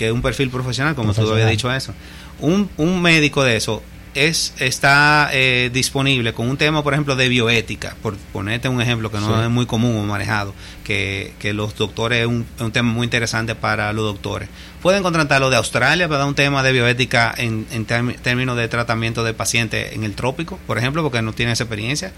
que 0.00 0.06
es 0.06 0.12
un 0.12 0.22
perfil 0.22 0.48
profesional, 0.48 0.94
como 0.94 1.08
tú 1.10 1.16
Profesional. 1.16 1.42
habías 1.42 1.50
dicho 1.50 1.70
eso. 1.70 1.92
Un, 2.40 2.70
un 2.78 3.02
médico 3.02 3.44
de 3.44 3.56
eso 3.56 3.82
es 4.14 4.54
está 4.58 5.28
eh, 5.34 5.68
disponible 5.72 6.32
con 6.32 6.48
un 6.48 6.56
tema, 6.56 6.82
por 6.82 6.94
ejemplo, 6.94 7.16
de 7.16 7.28
bioética, 7.28 7.94
por 8.02 8.16
ponerte 8.32 8.66
un 8.70 8.80
ejemplo 8.80 9.10
que 9.10 9.18
no 9.18 9.26
Sí. 9.36 9.42
es 9.44 9.50
muy 9.50 9.66
común 9.66 9.94
o 9.98 10.04
manejado, 10.04 10.54
que, 10.84 11.34
que 11.38 11.52
los 11.52 11.76
doctores 11.76 12.22
es 12.22 12.26
un, 12.26 12.46
es 12.56 12.62
un 12.62 12.72
tema 12.72 12.90
muy 12.90 13.04
interesante 13.04 13.54
para 13.54 13.92
los 13.92 14.06
doctores. 14.06 14.48
Pueden 14.80 15.02
contratarlo 15.02 15.50
de 15.50 15.56
Australia 15.58 16.08
para 16.08 16.20
dar 16.20 16.28
un 16.28 16.34
tema 16.34 16.62
de 16.62 16.72
bioética 16.72 17.34
en, 17.36 17.66
en 17.72 17.84
términos 17.84 18.56
de 18.56 18.68
tratamiento 18.68 19.22
de 19.22 19.34
pacientes 19.34 19.92
en 19.92 20.02
el 20.04 20.14
trópico, 20.14 20.58
por 20.66 20.78
ejemplo, 20.78 21.02
porque 21.02 21.20
no 21.20 21.34
tienen 21.34 21.52
esa 21.52 21.64
experiencia. 21.64 22.10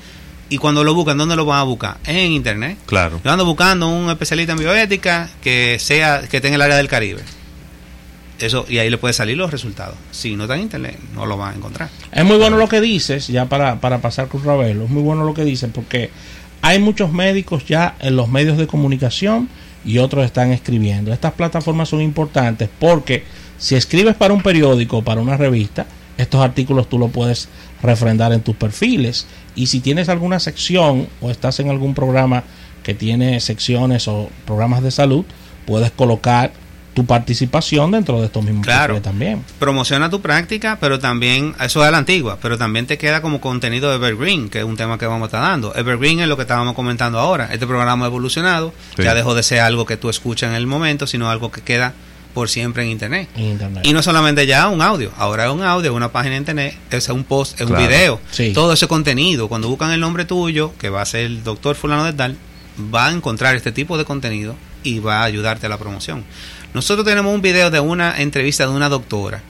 Y 0.49 0.59
cuando 0.59 0.85
lo 0.85 0.95
buscan, 0.95 1.19
¿dónde 1.19 1.35
lo 1.35 1.47
van 1.47 1.59
a 1.61 1.63
buscar? 1.65 1.97
En 2.07 2.31
internet. 2.31 2.77
Claro. 2.87 3.21
Yo 3.25 3.31
ando 3.33 3.45
buscando 3.45 3.89
un 3.89 4.09
especialista 4.11 4.53
en 4.53 4.59
bioética 4.61 5.29
que 5.43 5.79
sea 5.81 6.23
que 6.29 6.37
esté 6.37 6.49
en 6.49 6.55
el 6.55 6.63
área 6.63 6.77
del 6.77 6.89
Caribe. 6.89 7.23
Eso 8.43 8.67
y 8.69 8.79
ahí 8.79 8.91
le 8.91 8.99
puede 8.99 9.15
salir 9.15 9.37
los 9.37 9.51
resultados. 9.51 9.97
Si 10.11 10.37
no 10.37 10.45
está 10.45 10.57
en 10.57 10.63
internet, 10.63 10.99
no 11.15 11.27
lo 11.27 11.37
van 11.37 11.55
a 11.55 11.57
encontrar. 11.57 11.89
Es 12.13 12.25
muy 12.25 12.37
bueno 12.37 12.57
lo 12.57 12.69
que 12.69 12.81
dices, 12.81 13.29
ya 13.29 13.47
para, 13.47 13.81
para 13.81 14.01
pasar 14.01 14.29
con 14.29 14.45
Ravelo, 14.45 14.85
es 14.85 14.91
muy 14.91 15.03
bueno 15.03 15.25
lo 15.25 15.35
que 15.35 15.45
dices 15.45 15.71
porque 15.73 16.11
hay 16.61 16.79
muchos 16.79 17.13
médicos 17.13 17.67
ya 17.67 17.97
en 18.01 18.17
los 18.17 18.29
medios 18.29 18.57
de 18.57 18.67
comunicación 18.67 19.49
y 19.85 19.99
otros 19.99 20.25
están 20.25 20.53
escribiendo. 20.53 21.13
Estas 21.13 21.33
plataformas 21.33 21.89
son 21.89 22.01
importantes 22.01 22.69
porque 22.79 23.25
si 23.59 23.75
escribes 23.75 24.15
para 24.15 24.35
un 24.35 24.43
periódico 24.43 24.99
o 24.99 25.03
para 25.03 25.21
una 25.21 25.37
revista, 25.37 25.87
estos 26.19 26.41
artículos 26.41 26.89
tú 26.89 26.99
los 26.99 27.11
puedes 27.11 27.49
refrendar 27.83 28.33
en 28.33 28.43
tus 28.43 28.55
perfiles 28.55 29.27
y 29.55 29.67
si 29.67 29.81
tienes 29.81 30.09
alguna 30.09 30.39
sección 30.41 31.09
o 31.21 31.31
estás 31.31 31.59
en 31.61 31.69
algún 31.69 31.95
programa 31.95 32.45
que 32.83 32.95
tiene 32.95 33.41
secciones 33.41 34.09
o 34.09 34.29
programas 34.47 34.83
de 34.83 34.91
salud, 34.91 35.25
puedes 35.67 35.91
colocar 35.91 36.53
tu 36.95 37.07
participación 37.07 37.91
dentro 37.91 38.21
de 38.21 38.27
estos 38.27 38.45
mismos 38.45 38.65
Claro. 38.67 39.01
también. 39.01 39.43
Promociona 39.59 40.11
tu 40.11 40.21
práctica, 40.21 40.77
pero 40.81 40.99
también, 40.99 41.55
eso 41.61 41.81
es 41.83 41.89
a 41.89 41.91
la 41.91 41.99
antigua, 41.99 42.39
pero 42.43 42.59
también 42.59 42.87
te 42.87 42.99
queda 42.99 43.23
como 43.23 43.41
contenido 43.41 43.89
de 43.91 43.97
Evergreen, 43.97 44.51
que 44.51 44.59
es 44.59 44.65
un 44.65 44.77
tema 44.77 44.99
que 44.99 45.07
vamos 45.07 45.23
a 45.23 45.27
estar 45.27 45.41
dando. 45.43 45.75
Evergreen 45.75 46.21
es 46.21 46.29
lo 46.29 46.37
que 46.37 46.43
estábamos 46.43 46.75
comentando 46.75 47.19
ahora. 47.19 47.49
Este 47.53 47.67
programa 47.67 48.05
ha 48.05 48.09
evolucionado, 48.09 48.75
Sí. 48.97 49.03
ya 49.05 49.15
dejó 49.15 49.35
de 49.35 49.43
ser 49.43 49.61
algo 49.61 49.87
que 49.87 49.97
tú 49.97 50.11
escuchas 50.11 50.51
en 50.51 50.57
el 50.57 50.67
momento, 50.67 51.07
sino 51.07 51.31
algo 51.31 51.51
que 51.51 51.63
queda 51.63 51.95
por 52.35 52.49
siempre 52.49 52.83
en 52.85 52.91
Internet. 52.91 53.29
En 53.37 53.45
internet. 53.45 53.85
Y 53.87 53.93
no 53.93 54.03
solamente 54.03 54.47
ya 54.47 54.69
un 54.69 54.81
audio, 54.83 55.13
ahora 55.19 55.47
es 55.47 55.51
un 55.53 55.63
audio, 55.63 55.95
una 55.95 56.13
página 56.13 56.33
de 56.33 56.39
internet, 56.39 56.75
es 56.91 57.09
un 57.09 57.25
post, 57.25 57.61
es 57.61 57.67
un 57.69 57.77
video. 57.77 58.21
Sí. 58.31 58.53
Todo 58.55 58.73
ese 58.75 58.87
contenido, 58.89 59.49
cuando 59.49 59.69
buscan 59.69 59.91
el 59.93 60.01
nombre 60.01 60.25
tuyo, 60.25 60.73
que 60.79 60.89
va 60.91 61.03
a 61.03 61.05
ser 61.07 61.27
el 61.27 61.43
doctor 61.45 61.75
fulano 61.77 62.05
de 62.05 62.13
tal, 62.15 62.37
va 62.95 63.07
a 63.09 63.13
encontrar 63.13 63.55
este 63.55 63.71
tipo 63.73 63.99
de 63.99 64.05
contenido 64.07 64.57
y 64.83 64.99
va 64.99 65.21
a 65.21 65.25
ayudarte 65.25 65.67
a 65.67 65.69
la 65.69 65.77
promoción. 65.79 66.25
Nosotros 66.75 67.05
tenemos 67.07 67.35
un 67.35 67.43
video 67.43 67.71
de 67.71 67.81
una 67.81 68.21
entrevista 68.21 68.67
de 68.67 68.73
una 68.73 68.89
doctora, 68.89 69.43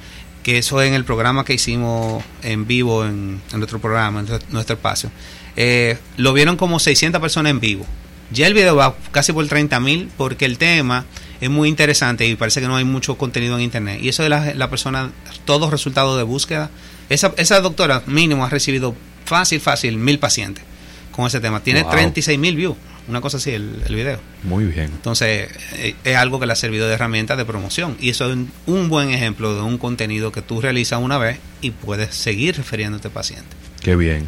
que 0.42 0.58
eso 0.58 0.82
en 0.82 0.94
el 0.94 1.04
programa 1.04 1.44
que 1.44 1.54
hicimos 1.54 2.22
en 2.42 2.66
vivo 2.66 3.04
en, 3.04 3.40
en 3.52 3.58
nuestro 3.58 3.80
programa, 3.80 4.20
en 4.20 4.26
nuestro- 4.50 4.74
espacio. 4.74 5.10
Eh, 5.56 5.98
lo 6.16 6.32
vieron 6.32 6.56
como 6.56 6.78
600 6.80 7.20
personas 7.20 7.50
en 7.50 7.60
vivo. 7.60 7.86
Ya 8.32 8.46
el 8.46 8.54
video 8.54 8.74
va 8.74 8.96
casi 9.10 9.32
por 9.32 9.46
30 9.46 9.78
mil 9.80 10.08
porque 10.16 10.46
el 10.46 10.56
tema 10.58 11.04
es 11.40 11.50
muy 11.50 11.68
interesante 11.68 12.26
y 12.26 12.34
parece 12.34 12.60
que 12.60 12.66
no 12.66 12.76
hay 12.76 12.84
mucho 12.84 13.16
contenido 13.18 13.56
en 13.56 13.62
internet. 13.62 14.00
Y 14.02 14.08
eso 14.08 14.22
de 14.22 14.30
la, 14.30 14.54
la 14.54 14.70
persona, 14.70 15.10
todos 15.44 15.70
resultados 15.70 16.16
de 16.16 16.22
búsqueda. 16.22 16.70
Esa, 17.10 17.34
esa 17.36 17.60
doctora 17.60 18.02
mínimo 18.06 18.44
ha 18.44 18.48
recibido 18.48 18.94
fácil, 19.26 19.60
fácil, 19.60 19.96
mil 19.98 20.18
pacientes 20.18 20.64
con 21.12 21.26
ese 21.26 21.40
tema. 21.40 21.60
Tiene 21.62 21.82
Wow. 21.82 21.92
36 21.92 22.38
mil 22.38 22.56
views, 22.56 22.76
una 23.08 23.20
cosa 23.20 23.36
así 23.36 23.50
el, 23.50 23.82
el 23.86 23.94
video. 23.94 24.20
Muy 24.42 24.64
bien. 24.64 24.86
Entonces, 24.86 25.48
eh, 25.74 25.94
es 26.04 26.16
algo 26.16 26.38
que 26.40 26.46
le 26.46 26.52
ha 26.52 26.56
servido 26.56 26.86
de 26.88 26.94
herramienta 26.94 27.36
de 27.36 27.44
promoción. 27.44 27.96
Y 28.00 28.10
eso 28.10 28.26
es 28.26 28.34
un, 28.34 28.50
un 28.66 28.88
buen 28.88 29.10
ejemplo 29.10 29.54
de 29.54 29.62
un 29.62 29.78
contenido 29.78 30.32
que 30.32 30.42
tú 30.42 30.60
realizas 30.60 31.00
una 31.00 31.18
vez 31.18 31.38
y 31.60 31.70
puedes 31.70 32.14
seguir 32.14 32.56
refiriéndote 32.56 33.08
a 33.08 33.10
paciente. 33.10 33.48
Qué 33.82 33.96
bien. 33.96 34.26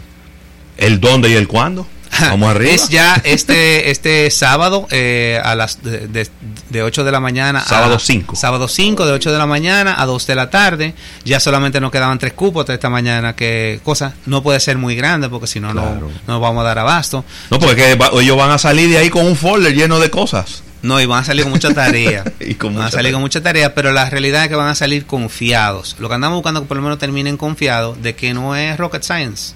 ¿El 0.76 1.00
dónde 1.00 1.31
y 1.31 1.35
el 1.35 1.47
cuándo? 1.47 1.87
Vamos 2.21 2.50
arriba. 2.50 2.73
Es 2.73 2.88
ya 2.88 3.21
este 3.25 3.90
este 3.90 4.30
sábado 4.30 4.87
eh, 4.90 5.40
a 5.44 5.54
las 5.54 5.83
de, 5.83 6.06
de, 6.09 6.28
de 6.71 6.83
8 6.83 7.04
de 7.04 7.12
la 7.12 7.21
mañana. 7.21 7.61
a- 7.61 7.64
Sábado 7.64 7.99
5. 7.99 8.37
Sábado 8.37 8.68
5 8.68 9.06
de 9.06 9.12
8 9.12 9.33
de 9.33 9.38
la 9.38 9.47
mañana 9.47 9.94
a 10.00 10.06
2 10.06 10.26
de 10.26 10.35
la 10.35 10.50
tarde. 10.50 10.94
Ya 11.25 11.40
solamente 11.40 11.80
nos 11.80 11.90
quedaban 11.90 12.18
tres 12.18 12.33
cupos 12.35 12.66
de 12.66 12.75
esta 12.75 12.88
mañana. 12.90 13.35
Que 13.35 13.80
cosa 13.85 14.14
no 14.26 14.42
puede 14.42 14.61
ser 14.61 14.78
muy 14.78 14.94
grande 14.97 15.28
porque 15.28 15.47
si 15.47 15.61
no, 15.61 15.73
Claro. 15.73 16.00
no 16.00 16.35
no 16.35 16.40
vamos 16.40 16.61
a 16.62 16.68
dar 16.68 16.78
abasto. 16.78 17.25
No, 17.50 17.59
porque 17.59 17.94
va- 17.97 18.11
ellos 18.21 18.37
van 18.37 18.50
a 18.50 18.59
salir 18.59 18.88
de 18.90 18.99
ahí 18.99 19.11
con 19.11 19.26
un 19.26 19.37
folder 19.37 19.75
lleno 19.75 19.99
de 19.99 20.11
cosas. 20.11 20.62
No, 20.83 21.00
y 21.00 21.06
van 21.06 21.23
a 21.23 21.25
salir 21.25 21.44
con 21.44 21.52
mucha 21.52 21.73
tarea. 21.73 22.25
Y 22.40 22.54
con 22.56 22.75
van 22.75 22.85
a 22.88 22.90
salir 22.90 22.97
tarea. 23.06 23.12
con 23.12 23.23
mucha 23.23 23.42
tarea, 23.42 23.75
pero 23.75 23.90
la 23.92 24.11
realidad 24.11 24.42
es 24.44 24.49
que 24.50 24.54
van 24.54 24.68
a 24.68 24.75
salir 24.75 25.06
confiados. 25.06 25.97
Lo 25.99 26.09
que 26.09 26.14
andamos 26.14 26.37
buscando 26.37 26.61
es 26.61 26.64
que 26.64 26.68
por 26.68 26.76
lo 26.76 26.83
menos 26.83 26.99
terminen 26.99 27.37
confiados 27.38 28.02
de 28.02 28.14
que 28.14 28.35
no 28.35 28.54
es 28.54 28.76
rocket 28.76 29.02
science. 29.02 29.54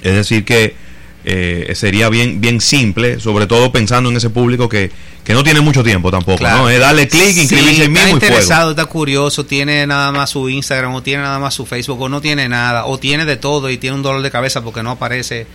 es 0.02 0.12
decir 0.14 0.44
que 0.44 0.74
eh, 1.26 1.72
sería 1.74 2.08
bien 2.10 2.40
bien 2.40 2.60
simple 2.60 3.18
sobre 3.20 3.46
todo 3.46 3.70
pensando 3.72 4.10
en 4.10 4.16
ese 4.16 4.28
público 4.28 4.68
que, 4.68 4.90
que 5.24 5.32
no 5.32 5.42
tiene 5.44 5.60
mucho 5.60 5.82
tiempo 5.84 6.10
tampoco 6.10 6.38
Claro. 6.38 6.58
no 6.64 6.68
es 6.70 6.78
darle 6.80 7.08
clic 7.08 7.32
Sí, 7.32 7.40
inscribirse 7.42 7.82
ahí 7.82 7.88
está 7.88 7.88
mismo 7.88 8.00
y 8.00 8.10
fuego 8.10 8.26
interesado, 8.26 8.70
está 8.72 8.84
curioso, 8.86 9.46
tiene 9.46 9.86
nada 9.86 10.10
más 10.12 10.30
su 10.30 10.48
Instagram 10.50 10.94
o 10.94 11.02
tiene 11.02 11.22
nada 11.22 11.38
más 11.38 11.54
su 11.54 11.64
Facebook 11.64 12.00
o 12.02 12.08
no 12.08 12.20
tiene 12.20 12.48
nada 12.48 12.84
o 12.86 12.98
tiene 12.98 13.24
de 13.24 13.36
todo 13.36 13.70
y 13.70 13.78
tiene 13.78 13.96
un 13.96 14.02
dolor 14.02 14.20
de 14.20 14.30
cabeza 14.30 14.62
porque 14.62 14.82
no 14.82 14.90
aparece 14.90 15.46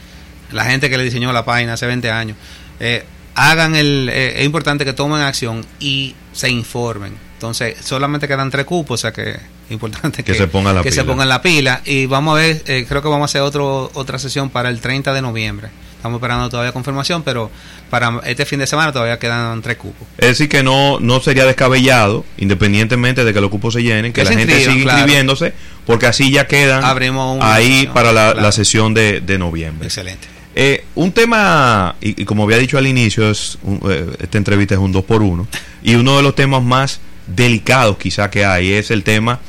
la 0.52 0.64
gente 0.66 0.90
que 0.90 0.98
le 0.98 1.04
diseñó 1.04 1.32
la 1.34 1.46
página 1.46 1.74
hace 1.74 1.86
20 1.86 2.10
años. 2.10 2.36
Eh, 2.80 3.04
hagan 3.40 3.76
el 3.76 4.10
eh, 4.12 4.40
es 4.40 4.46
importante 4.46 4.86
que 4.86 4.94
tomen 4.94 5.22
acción 5.22 5.66
y 5.80 6.16
se 6.34 6.50
informen. 6.50 7.14
Entonces, 7.34 7.76
solamente 7.82 8.28
quedan 8.28 8.52
tres 8.52 8.66
cupos, 8.66 9.00
o 9.00 9.02
sea 9.02 9.14
que 9.14 9.32
es 9.32 9.40
importante 9.72 10.24
Que 10.26 10.34
se 10.34 10.48
pongan 10.48 10.76
la 10.76 10.84
que 10.84 10.92
se 10.92 11.02
pila. 11.02 11.14
pongan 11.14 11.30
la 11.30 11.42
pila 11.42 11.82
y 11.86 12.06
vamos 12.06 12.38
a 12.38 12.42
ver, 12.42 12.62
eh, 12.68 12.86
creo 12.88 13.02
que 13.02 13.08
vamos 13.08 13.24
a 13.24 13.26
hacer 13.32 13.42
otro 13.42 13.90
otra 13.94 14.20
sesión 14.20 14.50
para 14.50 14.70
el 14.70 14.82
30 14.82 15.14
de 15.14 15.22
noviembre. 15.22 15.70
Estamos 15.96 16.18
esperando 16.20 16.50
todavía 16.50 16.72
confirmación, 16.72 17.24
pero 17.24 17.52
para 17.90 18.22
este 18.26 18.46
fin 18.46 18.60
de 18.60 18.68
semana 18.68 18.94
todavía 18.94 19.20
quedan 19.20 19.62
tres 19.62 19.76
cupos. 19.76 20.08
Es 20.18 20.28
decir, 20.30 20.48
que 20.48 20.64
no, 20.64 20.98
no 21.02 21.20
sería 21.20 21.46
descabellado, 21.46 22.24
independientemente 22.38 23.26
de 23.26 23.34
que 23.34 23.42
los 23.42 23.50
cupos 23.50 23.74
se 23.74 23.84
llenen, 23.84 24.14
que 24.14 24.22
Que 24.22 24.24
la 24.24 24.32
se 24.32 24.38
gente 24.38 24.54
inscriban, 24.54 24.76
siga 24.76 24.84
claro. 24.86 25.00
inscribiéndose, 25.00 25.54
porque 25.86 26.06
así 26.08 26.32
ya 26.32 26.48
quedan 26.48 26.86
Abrimos 26.86 27.40
ahí 27.44 27.72
sesión, 27.80 27.94
para 27.94 28.14
la, 28.14 28.32
claro. 28.32 28.42
la 28.42 28.52
sesión 28.54 28.94
de, 28.94 29.20
de 29.20 29.38
noviembre. 29.38 29.88
Excelente. 29.88 30.28
Eh, 30.62 30.84
un 30.96 31.14
tema, 31.14 31.96
y, 32.02 32.22
y 32.22 32.26
como 32.26 32.44
había 32.44 32.58
dicho 32.58 32.78
al 32.78 32.86
inicio, 32.86 33.30
es 33.32 33.58
un- 33.64 33.80
eh, 33.90 34.06
esta 34.20 34.38
entrevista 34.38 34.74
es 34.76 34.82
un 34.82 34.92
2 34.92 35.06
por 35.06 35.22
1 35.22 35.48
y 35.84 35.96
uno 35.96 36.18
de 36.18 36.24
los 36.24 36.36
temas 36.36 36.62
más 36.62 37.00
delicados 37.28 37.98
quizá 37.98 38.30
que 38.30 38.44
hay 38.44 38.74
es 38.74 38.92
el 38.92 39.04
tema 39.04 39.40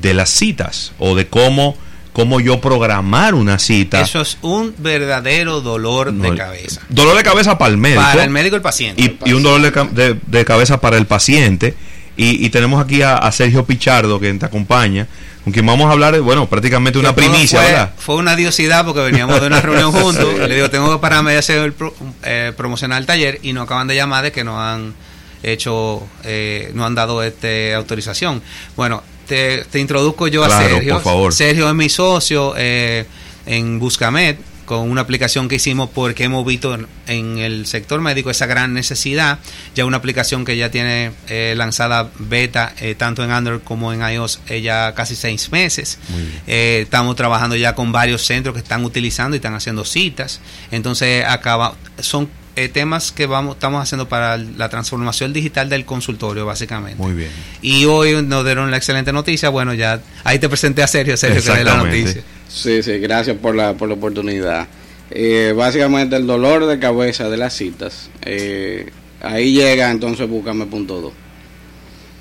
de 0.00 0.14
las 0.14 0.30
citas 0.30 0.92
o 0.98 1.14
de 1.14 1.26
cómo, 1.26 1.76
cómo 2.14 2.40
yo 2.40 2.62
programar 2.62 3.34
una 3.34 3.58
cita. 3.58 4.00
Eso 4.00 4.22
es 4.22 4.38
un 4.40 4.74
verdadero 4.78 5.60
dolor 5.60 6.12
No, 6.14 6.30
de 6.30 6.36
cabeza. 6.38 6.80
Dolor 6.88 7.16
de 7.16 7.22
cabeza 7.24 7.58
para 7.58 7.70
el 7.72 7.76
médico. 7.76 8.00
Para 8.00 8.24
el 8.24 8.30
médico 8.30 8.56
y 8.56 8.58
el 8.58 8.62
paciente. 8.62 9.02
y, 9.02 9.30
y 9.30 9.32
un 9.34 9.42
dolor 9.42 9.60
de, 9.92 10.04
de- 10.14 10.20
de 10.26 10.44
cabeza 10.46 10.80
para 10.80 10.96
el 10.96 11.04
paciente. 11.06 11.74
Y, 12.16 12.44
y 12.46 12.50
tenemos 12.50 12.82
aquí 12.82 13.02
a, 13.02 13.16
a 13.16 13.32
Sergio 13.32 13.64
Pichardo 13.64 14.20
que 14.20 14.32
te 14.34 14.46
acompaña, 14.46 15.06
con 15.42 15.52
quien 15.52 15.66
vamos 15.66 15.86
a 15.88 15.92
hablar, 15.92 16.18
bueno, 16.20 16.48
prácticamente 16.48 16.98
una 16.98 17.14
primicia, 17.14 17.60
fue, 17.60 17.68
¿verdad? 17.70 17.92
Fue 17.98 18.14
una 18.16 18.36
diosidad 18.36 18.84
porque 18.84 19.00
veníamos 19.00 19.40
de 19.40 19.46
una 19.48 19.60
reunión 19.60 19.90
juntos. 20.00 20.38
Le 20.38 20.54
digo, 20.54 20.70
tengo 20.70 20.92
que 20.92 21.00
pararme 21.00 21.32
de 21.32 21.38
hacer 21.38 21.58
el 21.58 21.72
pro- 21.72 21.94
eh, 22.22 22.52
promocionar 22.56 23.00
el 23.00 23.06
taller 23.06 23.40
y 23.42 23.52
nos 23.52 23.64
acaban 23.64 23.86
de 23.88 23.96
llamar 23.96 24.22
de 24.24 24.32
que 24.32 24.44
nos 24.44 24.58
han 24.58 24.94
hecho, 25.42 26.06
eh, 26.22 26.70
nos 26.74 26.86
han 26.86 26.94
dado 26.94 27.22
este 27.22 27.74
autorización. 27.74 28.40
Bueno, 28.76 29.02
te, 29.26 29.64
te 29.64 29.80
introduzco 29.80 30.28
yo 30.28 30.44
a 30.44 30.50
Sergio. 30.50 30.94
por 30.94 31.02
favor. 31.02 31.34
Sergio 31.34 31.68
es 31.68 31.74
mi 31.74 31.88
socio 31.88 32.54
eh, 32.56 33.04
en 33.46 33.78
Buscamed 33.78 34.36
con 34.64 34.90
una 34.90 35.02
aplicación 35.02 35.48
que 35.48 35.56
hicimos 35.56 35.90
porque 35.90 36.24
hemos 36.24 36.44
visto 36.44 36.76
en, 37.06 37.38
el 37.38 37.66
sector 37.66 38.00
médico 38.00 38.30
esa 38.30 38.46
gran 38.46 38.74
necesidad. 38.74 39.38
Ya 39.74 39.84
una 39.84 39.98
aplicación 39.98 40.44
que 40.44 40.56
ya 40.56 40.70
tiene 40.70 41.12
eh, 41.28 41.54
lanzada 41.56 42.10
beta 42.18 42.74
eh, 42.80 42.94
tanto 42.94 43.24
en 43.24 43.30
Android 43.30 43.60
como 43.62 43.92
en 43.92 44.00
iOS 44.00 44.40
eh, 44.48 44.60
ya 44.62 44.94
casi 44.94 45.16
seis 45.16 45.50
meses. 45.52 45.98
Eh, 46.46 46.80
estamos 46.82 47.16
trabajando 47.16 47.56
ya 47.56 47.74
con 47.74 47.92
varios 47.92 48.24
centros 48.24 48.54
que 48.54 48.60
están 48.60 48.84
utilizando 48.84 49.36
y 49.36 49.38
están 49.38 49.54
haciendo 49.54 49.84
citas. 49.84 50.40
Entonces 50.70 51.24
acaba, 51.24 51.74
son 52.00 52.28
eh, 52.56 52.68
temas 52.68 53.10
que 53.10 53.26
vamos 53.26 53.56
estamos 53.56 53.82
haciendo 53.82 54.08
para 54.08 54.36
la 54.36 54.68
transformación 54.68 55.32
digital 55.32 55.68
del 55.68 55.84
consultorio, 55.84 56.46
básicamente. 56.46 57.02
Muy 57.02 57.12
bien. 57.12 57.30
Y 57.62 57.84
hoy 57.86 58.22
nos 58.22 58.44
dieron 58.44 58.70
la 58.70 58.76
excelente 58.76 59.12
noticia. 59.12 59.48
Bueno, 59.48 59.74
ya 59.74 60.00
ahí 60.22 60.38
te 60.38 60.48
presenté 60.48 60.82
a 60.84 60.86
Sergio, 60.86 61.16
Sergio, 61.16 61.52
que 61.52 61.64
la 61.64 61.76
noticia. 61.76 62.22
Sí, 62.54 62.82
sí, 62.82 62.98
gracias 62.98 63.36
por 63.36 63.54
la, 63.56 63.74
por 63.74 63.88
la 63.88 63.94
oportunidad. 63.94 64.68
Eh, 65.10 65.52
básicamente 65.56 66.16
el 66.16 66.26
dolor 66.26 66.66
de 66.66 66.78
cabeza 66.78 67.28
de 67.28 67.36
las 67.36 67.52
citas, 67.54 68.08
eh, 68.24 68.86
ahí 69.20 69.52
llega 69.52 69.90
entonces 69.90 70.28
Búscame.do. 70.28 71.12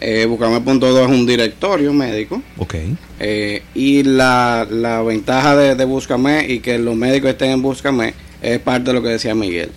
Eh, 0.01 0.25
Búscame.do 0.25 1.03
es 1.03 1.09
un 1.09 1.25
directorio 1.25 1.93
médico 1.93 2.41
Ok. 2.57 2.75
eh, 3.21 3.61
y 3.73 4.03
la, 4.03 4.67
la 4.69 5.01
ventaja 5.01 5.55
de, 5.55 5.75
de 5.75 5.85
Búscame 5.85 6.45
y 6.49 6.59
que 6.59 6.77
los 6.77 6.95
médicos 6.95 7.29
estén 7.29 7.51
en 7.51 7.61
Búscame 7.61 8.13
es 8.41 8.59
parte 8.59 8.89
de 8.89 8.93
lo 8.93 9.01
que 9.03 9.09
decía 9.09 9.33
Miguel. 9.35 9.69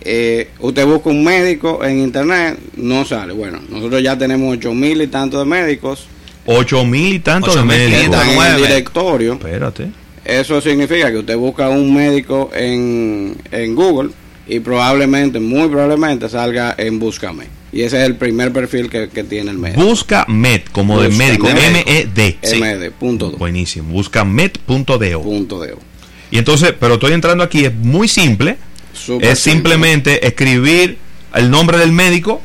Eh, 0.00 0.48
usted 0.60 0.86
busca 0.86 1.10
un 1.10 1.22
médico 1.22 1.84
en 1.84 1.98
internet, 2.00 2.58
no 2.76 3.04
sale. 3.04 3.34
Bueno, 3.34 3.60
nosotros 3.68 4.02
ya 4.02 4.16
tenemos 4.16 4.56
ocho 4.56 4.72
mil 4.72 5.00
y 5.02 5.06
tantos 5.08 5.40
de 5.40 5.44
médicos 5.48 6.06
Ocho 6.52 6.84
mil 6.84 7.14
y 7.14 7.18
tantos 7.20 7.54
de 7.54 7.60
8.500 7.60 7.64
médicos. 7.66 8.26
en 8.26 8.42
el 8.42 8.56
directorio. 8.56 9.32
Espérate. 9.34 9.90
Eso 10.24 10.60
significa 10.60 11.10
que 11.10 11.18
usted 11.18 11.36
busca 11.36 11.68
un 11.68 11.94
médico 11.94 12.50
en, 12.52 13.36
en 13.52 13.74
Google 13.74 14.10
y 14.46 14.58
probablemente, 14.60 15.38
muy 15.38 15.68
probablemente 15.68 16.28
salga 16.28 16.74
en 16.76 16.98
Búscame. 16.98 17.44
Y 17.72 17.82
ese 17.82 18.00
es 18.00 18.06
el 18.06 18.16
primer 18.16 18.52
perfil 18.52 18.90
que, 18.90 19.08
que 19.08 19.22
tiene 19.22 19.52
el 19.52 19.58
médico. 19.58 19.80
Busca 19.82 20.24
Med, 20.26 20.62
como 20.72 21.00
de 21.00 21.08
médico. 21.10 21.46
Med. 21.46 21.56
M-E-D. 21.56 22.90
Punto 22.98 23.30
do, 23.30 23.38
Buenísimo. 23.38 23.92
Busca 23.92 24.24
med.do. 24.24 25.22
punto 25.22 25.60
de. 25.60 25.76
Y 26.32 26.38
entonces, 26.38 26.74
pero 26.78 26.94
estoy 26.94 27.12
entrando 27.12 27.44
aquí, 27.44 27.64
es 27.64 27.74
muy 27.74 28.08
simple. 28.08 28.56
Es 29.20 29.38
simplemente 29.38 30.26
escribir 30.26 30.98
el 31.32 31.50
nombre 31.50 31.78
del 31.78 31.92
médico 31.92 32.42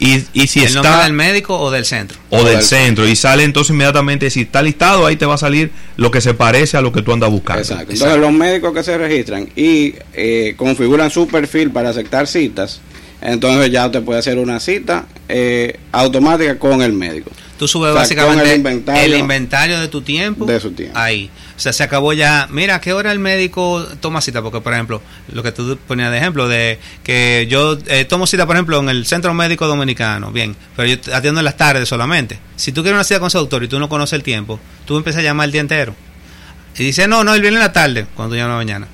y, 0.00 0.22
y 0.32 0.46
si 0.46 0.60
¿El 0.64 0.74
nombre 0.74 0.90
está 0.92 1.04
del 1.04 1.12
médico 1.12 1.58
o 1.58 1.70
del 1.70 1.84
centro? 1.84 2.18
o 2.30 2.38
O 2.38 2.44
del 2.44 2.56
del 2.56 2.62
centro 2.64 3.06
y 3.08 3.16
sale 3.16 3.42
entonces 3.44 3.70
inmediatamente 3.70 4.30
si 4.30 4.42
está 4.42 4.62
listado 4.62 5.06
ahí 5.06 5.16
te 5.16 5.26
va 5.26 5.34
a 5.34 5.38
salir 5.38 5.70
lo 5.96 6.10
que 6.10 6.20
se 6.20 6.34
parece 6.34 6.76
a 6.76 6.80
lo 6.80 6.92
que 6.92 7.02
tú 7.02 7.12
andas 7.12 7.30
buscando. 7.30 7.62
Exacto. 7.62 7.92
Entonces 7.92 8.18
los 8.18 8.32
médicos 8.32 8.72
que 8.74 8.82
se 8.84 8.96
registran 8.96 9.48
y 9.56 9.94
eh, 10.14 10.54
configuran 10.56 11.10
su 11.10 11.26
perfil 11.26 11.70
para 11.70 11.90
aceptar 11.90 12.26
citas, 12.28 12.80
entonces 13.20 13.70
ya 13.72 13.86
usted 13.86 14.02
puede 14.02 14.20
hacer 14.20 14.38
una 14.38 14.60
cita 14.60 15.06
eh, 15.28 15.78
automática 15.92 16.58
con 16.58 16.82
el 16.82 16.92
médico. 16.92 17.30
Tú 17.58 17.66
subes 17.66 17.90
O 17.90 17.92
sea, 17.94 18.02
básicamente 18.02 18.44
el 18.44 18.50
el 18.50 18.56
inventario- 18.58 19.16
inventario, 19.18 19.80
de 19.80 19.88
tu 19.88 20.00
tiempo. 20.02 20.46
De 20.46 20.60
su 20.60 20.70
tiempo. 20.70 20.96
Ahí. 20.96 21.28
O 21.58 21.60
sea, 21.60 21.72
se 21.72 21.82
acabó 21.82 22.12
ya. 22.12 22.46
Mira, 22.50 22.76
¿a 22.76 22.80
qué 22.80 22.92
hora 22.92 23.10
el 23.10 23.18
médico 23.18 23.84
toma 23.98 24.20
cita? 24.20 24.42
Porque, 24.42 24.60
por 24.60 24.72
ejemplo, 24.72 25.02
lo 25.32 25.42
que 25.42 25.50
tú 25.50 25.76
ponías 25.88 26.12
de 26.12 26.18
ejemplo, 26.18 26.46
de 26.46 26.78
que 27.02 27.48
yo 27.50 27.76
eh, 27.88 28.04
tomo 28.04 28.28
cita, 28.28 28.46
por 28.46 28.54
ejemplo, 28.54 28.78
en 28.78 28.88
el 28.88 29.06
Centro 29.06 29.34
Médico 29.34 29.66
Dominicano. 29.66 30.30
Bien, 30.30 30.54
pero 30.76 30.86
yo 30.86 31.12
atiendo 31.12 31.40
en 31.40 31.44
las 31.44 31.56
tardes 31.56 31.88
solamente. 31.88 32.38
Si 32.54 32.70
tú 32.70 32.82
quieres 32.82 32.94
una 32.94 33.02
cita 33.02 33.18
con 33.18 33.26
ese 33.26 33.38
doctor 33.38 33.64
y 33.64 33.68
tú 33.68 33.80
no 33.80 33.88
conoces 33.88 34.12
el 34.12 34.22
tiempo, 34.22 34.60
tú 34.86 34.96
empiezas 34.96 35.18
a 35.18 35.24
llamar 35.24 35.46
el 35.46 35.52
día 35.52 35.60
entero. 35.60 35.96
Y 36.76 36.84
dice, 36.84 37.08
no, 37.08 37.24
no, 37.24 37.34
él 37.34 37.40
viene 37.40 37.56
en 37.56 37.62
la 37.62 37.72
tarde, 37.72 38.06
cuando 38.14 38.36
tú 38.36 38.40
la 38.40 38.46
mañana. 38.54 38.86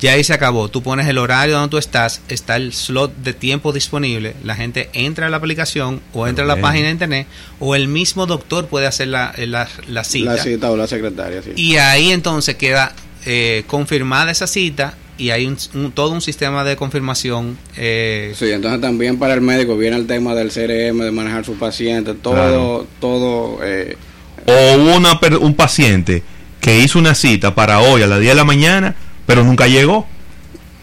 Ya 0.00 0.12
ahí 0.12 0.24
se 0.24 0.32
acabó. 0.32 0.68
Tú 0.68 0.82
pones 0.82 1.06
el 1.08 1.18
horario 1.18 1.54
donde 1.56 1.70
tú 1.70 1.78
estás, 1.78 2.22
está 2.28 2.56
el 2.56 2.72
slot 2.72 3.14
de 3.18 3.32
tiempo 3.34 3.72
disponible. 3.72 4.34
La 4.44 4.54
gente 4.56 4.88
entra 4.94 5.26
a 5.26 5.30
la 5.30 5.36
aplicación 5.36 6.00
o 6.14 6.26
entra 6.26 6.44
a 6.44 6.48
la 6.48 6.56
página 6.60 6.86
de 6.86 6.92
internet 6.92 7.26
o 7.58 7.74
el 7.74 7.86
mismo 7.88 8.26
doctor 8.26 8.66
puede 8.66 8.86
hacer 8.86 9.08
la, 9.08 9.34
la, 9.36 9.68
la 9.88 10.04
cita. 10.04 10.36
La 10.36 10.42
cita 10.42 10.70
o 10.70 10.76
la 10.76 10.86
secretaria, 10.86 11.42
sí. 11.42 11.50
Y 11.56 11.76
ahí 11.76 12.12
entonces 12.12 12.54
queda 12.56 12.94
eh, 13.26 13.64
confirmada 13.66 14.30
esa 14.30 14.46
cita 14.46 14.94
y 15.18 15.28
hay 15.30 15.44
un, 15.44 15.58
un- 15.74 15.92
todo 15.92 16.12
un 16.12 16.22
sistema 16.22 16.64
de 16.64 16.76
confirmación. 16.76 17.58
eh, 17.76 18.32
Sí, 18.38 18.50
entonces 18.50 18.80
también 18.80 19.18
para 19.18 19.34
el 19.34 19.42
médico 19.42 19.76
viene 19.76 19.96
el 19.96 20.06
tema 20.06 20.34
del 20.34 20.48
CRM, 20.50 20.98
de 21.04 21.10
manejar 21.12 21.44
su 21.44 21.56
paciente, 21.56 22.14
todo, 22.14 22.32
Claro. 22.34 22.86
todo. 23.00 23.58
Eh, 23.62 23.98
O 24.46 24.76
una, 24.96 25.20
per- 25.20 25.36
un 25.36 25.54
paciente 25.54 26.22
que 26.62 26.78
hizo 26.80 26.98
una 26.98 27.14
cita 27.14 27.54
para 27.54 27.80
hoy 27.80 28.02
a 28.02 28.06
las 28.06 28.18
10 28.20 28.30
de 28.32 28.36
la 28.36 28.44
mañana, 28.44 28.94
pero 29.26 29.44
nunca 29.44 29.66
llegó. 29.66 30.06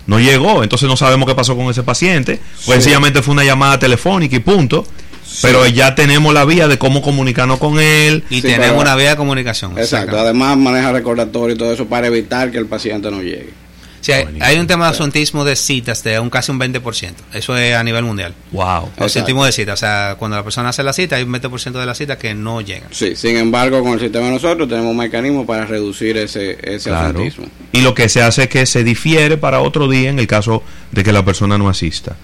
No 0.06 0.20
llegó, 0.20 0.64
entonces 0.64 0.88
no 0.88 0.96
sabemos 0.96 1.28
qué 1.28 1.36
pasó 1.36 1.56
con 1.58 1.68
ese 1.70 1.84
paciente. 1.84 2.40
Pues 2.40 2.64
Sí. 2.66 2.72
sencillamente 2.74 3.22
fue 3.22 3.34
una 3.34 3.44
llamada 3.44 3.78
telefónica 3.78 4.36
y 4.36 4.40
punto. 4.40 4.86
Pero 5.42 5.68
ya 5.68 5.94
tenemos 5.94 6.34
la 6.34 6.46
vía 6.46 6.70
de 6.70 6.78
cómo 6.78 7.02
comunicarnos 7.02 7.60
con 7.60 7.80
él. 7.80 8.24
y 8.30 8.36
Sí, 8.36 8.42
tenemos 8.44 8.68
pero- 8.68 8.80
una 8.82 8.96
vía 8.96 9.10
de 9.12 9.16
comunicación. 9.18 9.78
exacto. 9.78 10.18
Además 10.18 10.56
maneja 10.58 10.94
recordatorio 10.94 11.56
y 11.56 11.58
todo 11.58 11.74
eso 11.74 11.86
para 11.86 12.08
evitar 12.08 12.50
que 12.50 12.58
el 12.58 12.66
paciente 12.66 13.12
no 13.12 13.22
llegue. 13.22 13.50
Sí, 14.08 14.14
hay, 14.40 14.58
un 14.58 14.68
tema 14.68 14.86
de 14.86 14.90
ausentismo 14.92 15.44
de 15.44 15.58
citas 15.58 16.02
de 16.02 16.18
un 16.18 16.30
casi 16.30 16.50
un 16.50 16.60
20%. 16.62 17.12
Eso 17.34 17.58
es 17.58 17.76
a 17.76 17.84
nivel 17.84 18.06
mundial. 18.06 18.34
Wow. 18.54 18.90
Ausentismo 19.00 19.44
de 19.44 19.52
citas. 19.52 19.74
O 19.74 19.78
sea, 19.78 20.16
cuando 20.18 20.38
la 20.38 20.44
persona 20.44 20.70
hace 20.70 20.82
la 20.82 20.94
cita, 20.94 21.18
hay 21.18 21.24
un 21.24 21.34
20% 21.34 21.72
de 21.74 21.86
las 21.86 21.98
citas 21.98 22.16
que 22.16 22.34
no 22.34 22.62
llegan. 22.62 22.88
Sí, 22.92 23.18
sin 23.18 23.36
embargo, 23.36 23.84
con 23.84 23.96
el 23.96 24.00
sistema 24.00 24.28
de 24.28 24.32
nosotros 24.32 24.70
tenemos 24.70 24.92
un 24.92 24.98
mecanismo 24.98 25.46
para 25.46 25.66
reducir 25.66 26.16
ese, 26.16 26.58
ese 26.64 26.90
Claro. 26.90 27.22
Y 27.74 27.82
lo 27.82 27.94
que 27.94 28.08
se 28.08 28.22
hace 28.22 28.44
es 28.44 28.50
que 28.50 28.66
se 28.66 28.86
difiere 28.86 29.36
para 29.36 29.60
otro 29.60 29.90
día 29.90 30.10
en 30.10 30.20
el 30.20 30.28
caso 30.28 30.64
de 30.94 31.04
que 31.04 31.12
la 31.12 31.26
persona 31.26 31.58
no 31.58 31.68
asista. 31.68 32.16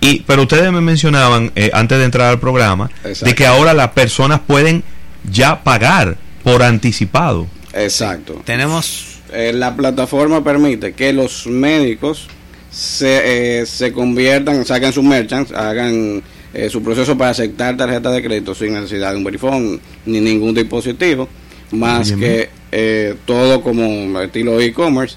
Y, 0.00 0.24
pero 0.26 0.42
ustedes 0.42 0.72
me 0.72 0.80
mencionaban 0.80 1.52
eh, 1.54 1.70
antes 1.72 1.98
de 1.98 2.04
entrar 2.04 2.30
al 2.30 2.40
programa 2.40 2.90
de 3.04 3.34
que 3.36 3.46
ahora 3.46 3.74
las 3.74 3.90
personas 3.92 4.40
pueden 4.44 4.82
ya 5.30 5.62
pagar 5.62 6.16
por 6.42 6.64
anticipado. 6.64 7.46
Exacto. 7.72 8.42
Tenemos 8.44 9.07
Eh, 9.32 9.52
la 9.52 9.76
plataforma 9.76 10.42
permite 10.42 10.92
que 10.92 11.12
los 11.12 11.46
médicos 11.46 12.28
se, 12.70 13.60
eh, 13.60 13.66
se 13.66 13.92
conviertan, 13.92 14.64
saquen 14.64 14.92
sus 14.92 15.04
merchants, 15.04 15.52
hagan 15.52 16.22
eh, 16.54 16.70
su 16.70 16.82
proceso 16.82 17.16
para 17.16 17.30
aceptar 17.30 17.76
tarjeta 17.76 18.10
de 18.10 18.22
crédito 18.22 18.54
sin 18.54 18.72
necesidad 18.72 19.12
de 19.12 19.18
un 19.18 19.24
verifón 19.24 19.80
ni 20.06 20.20
ningún 20.20 20.54
dispositivo, 20.54 21.28
más 21.72 22.10
que 22.12 22.48
eh, 22.72 23.14
todo 23.26 23.60
como 23.60 24.18
estilo 24.20 24.58
e-commerce 24.58 25.16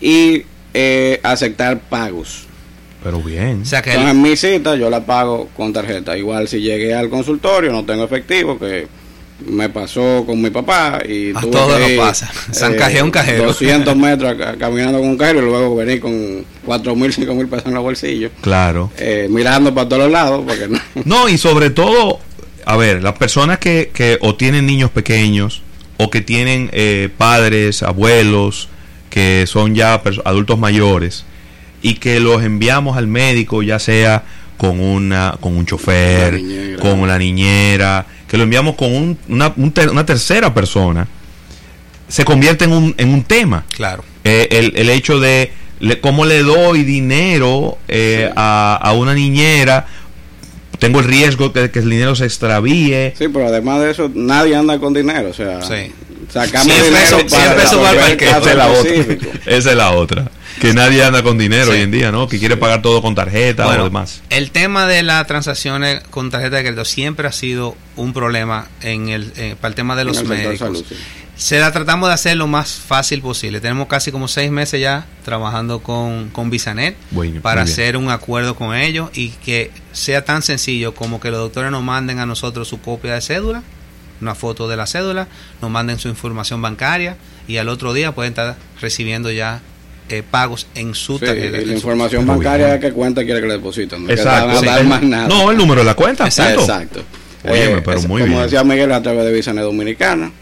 y 0.00 0.44
eh, 0.72 1.18
aceptar 1.24 1.80
pagos. 1.80 2.46
Pero 3.02 3.20
bien. 3.20 3.62
o 3.62 3.64
sea 3.64 3.82
que 3.82 3.90
Entonces, 3.90 4.14
en 4.14 4.22
mi 4.22 4.36
cita 4.36 4.76
yo 4.76 4.88
la 4.88 5.04
pago 5.04 5.48
con 5.56 5.72
tarjeta. 5.72 6.16
Igual 6.16 6.46
si 6.46 6.60
llegué 6.60 6.94
al 6.94 7.08
consultorio 7.10 7.72
no 7.72 7.84
tengo 7.84 8.04
efectivo, 8.04 8.56
que 8.58 8.86
me 9.46 9.68
pasó 9.68 10.24
con 10.26 10.40
mi 10.42 10.50
papá 10.50 10.98
y 11.08 11.30
A 11.34 11.40
que 11.40 11.96
nos 11.96 12.06
pasa. 12.06 12.30
San 12.50 12.72
un 13.04 13.10
cajero. 13.10 13.44
200 13.46 13.96
metros 13.96 14.34
ca- 14.34 14.56
caminando 14.56 14.98
con 14.98 15.08
un 15.08 15.16
cajero 15.16 15.38
y 15.40 15.44
luego 15.44 15.76
venir 15.76 16.00
con 16.00 16.44
4 16.64 16.96
mil, 16.96 17.12
5 17.12 17.34
mil 17.34 17.46
pesos 17.46 17.66
en 17.66 17.74
los 17.74 17.82
bolsillos, 17.82 18.32
Claro. 18.40 18.90
eh, 18.98 19.28
mirando 19.30 19.72
para 19.74 19.88
todos 19.88 20.10
lados, 20.10 20.42
porque 20.46 20.68
no. 20.68 20.78
No, 21.04 21.28
y 21.28 21.38
sobre 21.38 21.70
todo, 21.70 22.18
a 22.66 22.76
ver, 22.76 23.02
las 23.02 23.14
personas 23.14 23.58
que, 23.58 23.90
que 23.94 24.18
o 24.20 24.34
tienen 24.34 24.66
niños 24.66 24.90
pequeños 24.90 25.62
o 25.98 26.10
que 26.10 26.20
tienen 26.20 26.68
eh, 26.72 27.08
padres, 27.16 27.82
abuelos, 27.82 28.68
que 29.10 29.44
son 29.46 29.74
ya 29.74 30.00
adultos 30.24 30.58
mayores 30.58 31.24
y 31.80 31.94
que 31.94 32.20
los 32.20 32.42
enviamos 32.42 32.96
al 32.96 33.06
médico, 33.06 33.62
ya 33.62 33.78
sea 33.78 34.24
con 34.58 34.80
una 34.80 35.36
con 35.40 35.56
un 35.56 35.64
chofer, 35.64 36.32
La 36.34 36.38
niñera. 36.40 36.78
con 36.82 37.06
la 37.08 37.18
niñera, 37.18 38.06
que 38.28 38.36
lo 38.36 38.44
enviamos 38.44 38.74
con 38.76 38.94
un- 38.94 39.18
una, 39.28 39.52
un 39.56 39.72
ter- 39.72 39.90
una 39.90 40.04
tercera 40.06 40.52
persona, 40.54 41.08
se 42.08 42.24
convierte 42.24 42.64
en 42.66 42.72
un, 42.72 42.94
en 42.98 43.08
un 43.10 43.22
tema. 43.24 43.64
Claro. 43.74 44.04
Eh, 44.24 44.48
el, 44.52 44.72
el 44.76 44.90
hecho 44.90 45.18
de 45.18 45.52
le- 45.80 46.00
cómo 46.00 46.24
le 46.26 46.42
doy 46.42 46.84
dinero 46.84 47.78
eh, 47.88 48.26
Sí. 48.28 48.32
a, 48.36 48.78
a 48.82 48.92
una 48.92 49.14
niñera, 49.14 49.86
tengo 50.78 51.00
el 51.00 51.06
riesgo 51.06 51.52
que, 51.52 51.70
que 51.70 51.78
el 51.80 51.90
dinero 51.90 52.14
se 52.14 52.24
extravíe. 52.24 53.12
Sí, 53.18 53.28
pero 53.28 53.48
además 53.48 53.80
de 53.80 53.90
eso, 53.90 54.10
nadie 54.14 54.54
anda 54.56 54.78
con 54.78 54.92
dinero. 54.94 55.30
O 55.30 55.34
sea, 55.34 55.60
Sí. 55.62 55.92
sacamos 56.32 56.72
100 56.72 56.84
dinero 56.84 57.16
pesos- 57.18 57.32
100 57.32 57.54
pesos 57.56 57.78
para 57.78 58.06
el 58.06 58.18
Esa 59.46 59.70
es 59.70 59.76
la 59.76 59.90
otra. 59.92 60.30
Que 60.60 60.74
nadie 60.74 61.04
anda 61.04 61.22
con 61.22 61.38
dinero 61.38 61.66
Sí. 61.66 61.70
hoy 61.72 61.80
en 61.82 61.90
día, 61.90 62.10
¿no? 62.12 62.28
Que 62.28 62.38
quiere 62.38 62.56
pagar 62.56 62.82
todo 62.82 63.00
con 63.02 63.14
tarjeta 63.14 63.66
Bueno, 63.66 63.82
o 63.82 63.84
demás. 63.84 64.22
El 64.30 64.50
tema 64.50 64.86
de 64.86 65.02
las 65.02 65.26
transacciones 65.26 66.00
con 66.10 66.30
tarjeta 66.30 66.56
de 66.56 66.62
crédito 66.62 66.84
siempre 66.84 67.28
ha 67.28 67.32
sido 67.32 67.76
un 67.96 68.12
problema 68.12 68.66
en 68.82 69.08
el, 69.08 69.32
eh, 69.36 69.56
para 69.60 69.70
el 69.70 69.74
tema 69.74 69.94
de 69.96 70.04
los 70.04 70.24
médicos. 70.24 70.58
salud, 70.58 70.84
sí. 70.88 70.96
Se 71.36 71.60
la 71.60 71.70
tratamos 71.70 72.08
de 72.08 72.14
hacer 72.14 72.36
lo 72.36 72.48
más 72.48 72.68
fácil 72.72 73.20
posible. 73.22 73.60
Tenemos 73.60 73.86
casi 73.86 74.10
como 74.10 74.26
seis 74.26 74.50
meses 74.50 74.80
ya 74.80 75.06
trabajando 75.24 75.80
con, 75.84 76.30
con 76.30 76.50
Visanet 76.50 76.96
Bueno, 77.12 77.40
para 77.42 77.62
hacer 77.62 77.96
un 77.96 78.10
acuerdo 78.10 78.56
con 78.56 78.74
ellos 78.74 79.10
y 79.14 79.28
que 79.28 79.70
sea 79.92 80.24
tan 80.24 80.42
sencillo 80.42 80.96
como 80.96 81.20
que 81.20 81.30
los 81.30 81.38
doctores 81.38 81.70
nos 81.70 81.84
manden 81.84 82.18
a 82.18 82.26
nosotros 82.26 82.66
su 82.66 82.80
copia 82.80 83.14
de 83.14 83.20
cédula, 83.20 83.62
una 84.20 84.34
foto 84.34 84.66
de 84.66 84.76
la 84.76 84.88
cédula, 84.88 85.28
nos 85.62 85.70
manden 85.70 86.00
su 86.00 86.08
información 86.08 86.60
bancaria 86.60 87.16
y 87.46 87.58
al 87.58 87.68
otro 87.68 87.92
día 87.92 88.10
pueden 88.10 88.32
estar 88.32 88.56
recibiendo 88.80 89.30
ya 89.30 89.60
eh, 90.08 90.22
pagos 90.28 90.66
en 90.74 90.94
su 90.94 91.18
Sí, 91.18 91.26
tarjeta. 91.26 91.58
y 91.58 91.60
la 91.60 91.66
su- 91.66 91.72
información 91.72 92.26
bancaria 92.26 92.78
que 92.80 92.92
cuenta 92.92 93.24
quiere 93.24 93.40
que 93.40 93.46
le 93.46 93.52
depositen. 93.54 94.04
No 94.06 94.10
Exacto. 94.10 94.50
Que 94.52 94.58
sí. 94.60 94.64
dar 94.66 94.84
más 94.84 95.02
nada. 95.02 95.28
No, 95.28 95.50
el 95.50 95.56
número 95.56 95.80
de 95.82 95.86
la 95.86 95.94
cuenta. 95.94 96.24
Exacto. 96.24 96.60
Exacto. 96.60 97.02
Óyeme, 97.48 97.82
pero 97.82 98.00
muy 98.02 98.22
como 98.22 98.32
bien. 98.34 98.42
decía 98.42 98.64
Miguel, 98.64 98.90
a 98.92 99.02
través 99.02 99.24
de 99.24 99.32
Visanet 99.32 99.62
Dominicana 99.64 100.32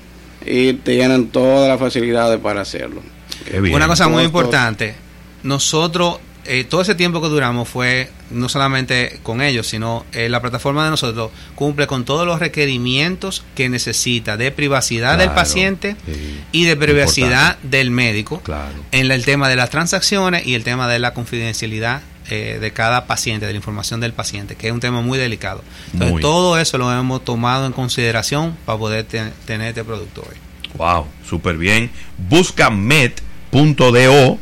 y 0.44 0.72
tienen 0.74 1.28
todas 1.28 1.68
las 1.68 1.78
facilidades 1.78 2.38
para 2.40 2.62
hacerlo. 2.62 3.02
Qué 3.50 3.60
bien. 3.60 3.74
Una 3.74 3.86
cosa 3.86 4.08
muy 4.08 4.22
importante, 4.24 4.94
nosotros 5.42 6.18
eh, 6.48 6.64
todo 6.64 6.80
ese 6.82 6.94
tiempo 6.94 7.20
que 7.20 7.28
duramos 7.28 7.68
fue 7.68 8.10
no 8.30 8.48
solamente 8.48 9.18
con 9.22 9.40
ellos, 9.40 9.66
sino 9.66 10.04
eh, 10.12 10.28
la 10.28 10.40
plataforma 10.40 10.84
de 10.84 10.90
nosotros 10.90 11.30
cumple 11.54 11.86
con 11.86 12.04
todos 12.04 12.26
los 12.26 12.38
requerimientos 12.38 13.44
que 13.54 13.68
necesita 13.68 14.36
de 14.36 14.50
privacidad 14.50 15.18
del 15.18 15.30
paciente 15.30 15.96
sí, 16.06 16.40
y 16.52 16.64
de 16.64 16.76
privacidad 16.76 17.46
importante. 17.54 17.68
del 17.76 17.90
médico 17.90 18.40
Claro. 18.42 18.74
en 18.92 19.10
el 19.10 19.24
tema 19.24 19.48
de 19.48 19.56
las 19.56 19.70
transacciones 19.70 20.46
y 20.46 20.54
el 20.54 20.64
tema 20.64 20.88
de 20.88 20.98
la 20.98 21.12
confidencialidad 21.14 22.02
eh, 22.28 22.58
de 22.60 22.72
cada 22.72 23.06
paciente, 23.06 23.46
de 23.46 23.52
la 23.52 23.56
información 23.58 24.00
del 24.00 24.12
paciente, 24.12 24.56
que 24.56 24.66
es 24.66 24.72
un 24.72 24.80
tema 24.80 25.00
muy 25.00 25.16
delicado. 25.18 25.62
Entonces, 25.92 26.12
Muy. 26.12 26.22
todo 26.22 26.58
eso 26.58 26.76
lo 26.78 26.92
hemos 26.92 27.24
tomado 27.24 27.66
en 27.66 27.72
consideración 27.72 28.56
para 28.66 28.78
poder 28.78 29.04
te- 29.04 29.30
tener 29.46 29.68
este 29.68 29.84
producto 29.84 30.22
hoy. 30.28 30.36
Wow, 30.76 31.06
súper 31.28 31.56
bien. 31.56 31.90
Busca 32.18 32.68
med.do 32.70 34.38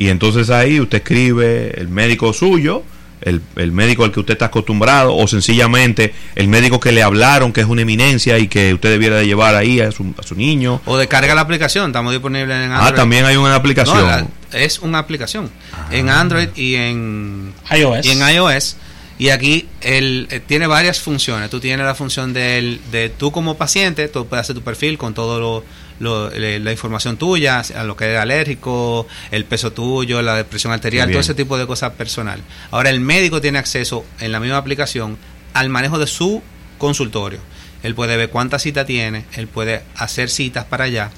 y 0.00 0.08
entonces 0.08 0.50
ahí 0.50 0.80
usted 0.80 0.98
escribe 0.98 1.78
el 1.78 1.88
médico 1.88 2.32
suyo, 2.32 2.82
el, 3.20 3.42
el 3.56 3.70
médico 3.70 4.04
al 4.04 4.12
que 4.12 4.20
usted 4.20 4.32
está 4.32 4.46
acostumbrado 4.46 5.14
o 5.14 5.28
sencillamente 5.28 6.14
el 6.36 6.48
médico 6.48 6.80
que 6.80 6.90
le 6.90 7.02
hablaron 7.02 7.52
que 7.52 7.60
es 7.60 7.66
una 7.66 7.82
eminencia 7.82 8.38
y 8.38 8.48
que 8.48 8.72
usted 8.72 8.88
debiera 8.90 9.16
de 9.16 9.26
llevar 9.26 9.54
ahí 9.56 9.78
a 9.80 9.92
su, 9.92 10.14
a 10.18 10.22
su 10.22 10.34
niño. 10.34 10.80
O 10.86 10.96
descarga 10.96 11.34
la 11.34 11.42
aplicación, 11.42 11.88
estamos 11.90 12.12
disponibles 12.12 12.56
en 12.56 12.72
Android. 12.72 12.92
Ah, 12.92 12.94
también 12.94 13.26
hay 13.26 13.36
una 13.36 13.54
aplicación. 13.56 13.98
No, 13.98 14.06
la- 14.06 14.26
es 14.52 14.78
una 14.78 14.98
aplicación 14.98 15.50
en 15.90 16.08
Android 16.08 16.48
y 16.56 16.76
en 16.76 17.52
iOS. 17.70 18.06
y 18.06 18.10
en 18.10 18.28
iOS. 18.36 18.76
Y 19.18 19.28
aquí 19.28 19.68
él 19.82 20.26
eh, 20.30 20.40
tiene 20.40 20.66
varias 20.66 20.98
funciones. 20.98 21.50
Tú 21.50 21.60
tienes 21.60 21.84
la 21.84 21.94
función 21.94 22.32
del, 22.32 22.80
de 22.90 23.10
tú 23.10 23.30
como 23.32 23.58
paciente, 23.58 24.08
tú 24.08 24.26
puedes 24.26 24.44
hacer 24.46 24.56
tu 24.56 24.62
perfil 24.62 24.96
con 24.96 25.12
todo 25.12 25.38
lo, 25.38 25.64
lo- 26.00 26.30
la 26.30 26.72
información 26.72 27.16
tuya, 27.16 27.60
a 27.60 27.84
lo 27.84 27.96
que 27.96 28.12
es 28.14 28.18
alérgico, 28.18 29.06
el 29.30 29.44
peso 29.44 29.72
tuyo, 29.72 30.20
la 30.22 30.42
presión 30.44 30.72
arterial, 30.72 31.06
todo 31.12 31.20
ese 31.20 31.34
tipo 31.34 31.56
de 31.56 31.66
cosas 31.66 31.92
personal. 31.92 32.40
Ahora 32.72 32.90
el 32.90 33.00
médico 33.00 33.40
tiene 33.40 33.58
acceso 33.58 34.04
en 34.18 34.32
la 34.32 34.40
misma 34.40 34.56
aplicación 34.56 35.16
al 35.54 35.68
manejo 35.68 35.98
de 35.98 36.06
su 36.08 36.42
consultorio. 36.78 37.38
Él 37.82 37.94
puede 37.94 38.16
ver 38.16 38.30
cuántas 38.30 38.62
citas 38.62 38.86
tiene, 38.86 39.24
él 39.34 39.46
puede 39.46 39.82
hacer 39.96 40.28
citas 40.30 40.64
para 40.64 40.84
allá, 40.84 41.10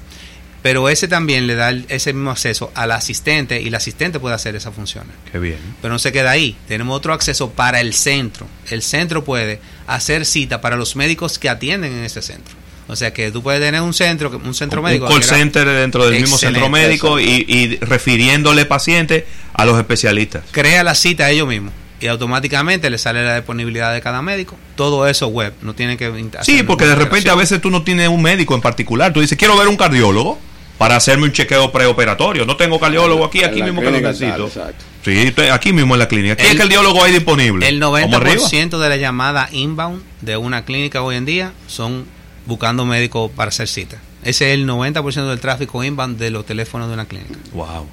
pero 0.62 0.88
ese 0.88 1.08
también 1.08 1.46
le 1.48 1.56
da 1.56 1.70
el- 1.70 1.86
ese 1.88 2.12
mismo 2.12 2.30
acceso 2.30 2.70
al 2.76 2.92
asistente 2.92 3.60
y 3.60 3.66
el 3.68 3.74
asistente 3.74 4.20
puede 4.20 4.34
hacer 4.36 4.54
esas 4.54 4.72
funciones. 4.74 5.10
Qué 5.32 5.38
bien. 5.40 5.58
Pero 5.80 5.92
no 5.92 5.98
se 5.98 6.12
queda 6.12 6.30
ahí. 6.30 6.56
Tenemos 6.68 6.96
otro 6.96 7.12
acceso 7.12 7.50
para 7.50 7.80
el 7.80 7.94
centro. 7.94 8.46
El 8.70 8.82
centro 8.82 9.24
puede 9.24 9.60
hacer 9.88 10.24
cita 10.24 10.60
para 10.60 10.76
los 10.76 10.94
médicos 10.94 11.38
que 11.40 11.48
atienden 11.48 11.92
en 11.92 12.04
ese 12.04 12.22
centro. 12.22 12.54
O 12.92 12.96
sea 12.96 13.12
que 13.14 13.30
tú 13.30 13.42
puedes 13.42 13.58
tener 13.60 13.80
un 13.80 13.94
centro, 13.94 14.30
un 14.44 14.54
centro 14.54 14.80
un 14.80 14.86
médico. 14.86 15.06
call 15.08 15.20
que 15.20 15.26
era- 15.26 15.36
center 15.36 15.66
dentro 15.66 16.04
del 16.08 16.20
mismo 16.20 16.36
centro 16.36 16.68
médico 16.68 17.18
y, 17.18 17.44
y 17.48 17.76
refiriéndole 17.80 18.66
pacientes 18.66 19.24
a 19.54 19.64
los 19.64 19.78
especialistas. 19.78 20.42
crea 20.50 20.84
la 20.84 20.94
cita 20.94 21.30
ellos 21.30 21.48
mismos 21.48 21.72
y 22.00 22.06
automáticamente 22.08 22.90
le 22.90 22.98
sale 22.98 23.24
la 23.24 23.36
disponibilidad 23.36 23.94
de 23.94 24.00
cada 24.02 24.20
médico. 24.22 24.56
Todo 24.76 25.06
eso 25.06 25.28
web, 25.28 25.54
no 25.62 25.72
tiene 25.74 25.96
que 25.96 26.12
Sí, 26.42 26.62
porque 26.64 26.84
de 26.84 26.94
repente 26.96 27.30
a 27.30 27.34
veces 27.34 27.60
tú 27.62 27.70
no 27.70 27.82
tienes 27.82 28.08
un 28.08 28.20
médico 28.20 28.54
en 28.54 28.60
particular. 28.60 29.12
Tú 29.12 29.20
dices, 29.20 29.38
quiero 29.38 29.56
ver 29.56 29.68
un 29.68 29.76
cardiólogo 29.76 30.38
para 30.78 30.96
hacerme 30.96 31.24
un 31.26 31.32
chequeo 31.32 31.70
preoperatorio. 31.70 32.44
No 32.44 32.56
tengo 32.56 32.80
cardiólogo 32.80 33.24
aquí, 33.24 33.44
aquí 33.44 33.62
mismo 33.62 33.80
que 33.80 33.90
lo 33.90 34.00
necesito. 34.00 34.48
exacto. 34.48 34.84
Sí, 35.04 35.12
estoy 35.16 35.46
aquí 35.48 35.72
mismo 35.72 35.94
en 35.94 36.00
la 36.00 36.08
clínica. 36.08 36.34
¿Qué 36.36 36.42
El- 36.46 36.52
es 36.52 36.58
cardiólogo 36.58 37.04
hay 37.04 37.12
disponible? 37.12 37.68
El 37.68 37.78
¿Vamos 37.80 38.00
arriba? 38.02 38.42
90% 38.42 38.78
de 38.78 38.88
la 38.88 38.96
llamada 38.96 39.48
inbound 39.52 40.02
de 40.20 40.36
una 40.36 40.64
clínica 40.64 41.02
hoy 41.02 41.16
en 41.16 41.24
día 41.24 41.52
son 41.68 42.04
buscando 42.46 42.84
médicos 42.84 43.30
para 43.34 43.48
hacer 43.48 43.68
cita. 43.68 43.98
Ese 44.24 44.48
es 44.52 44.54
el 44.54 44.66
90% 44.68 45.28
del 45.28 45.40
tráfico 45.40 45.82
inbound 45.82 46.18
de 46.18 46.30
los 46.30 46.46
teléfonos 46.46 46.88
de 46.88 46.94
una 46.94 47.06
clínica. 47.06 47.34
Wow. 47.52 47.86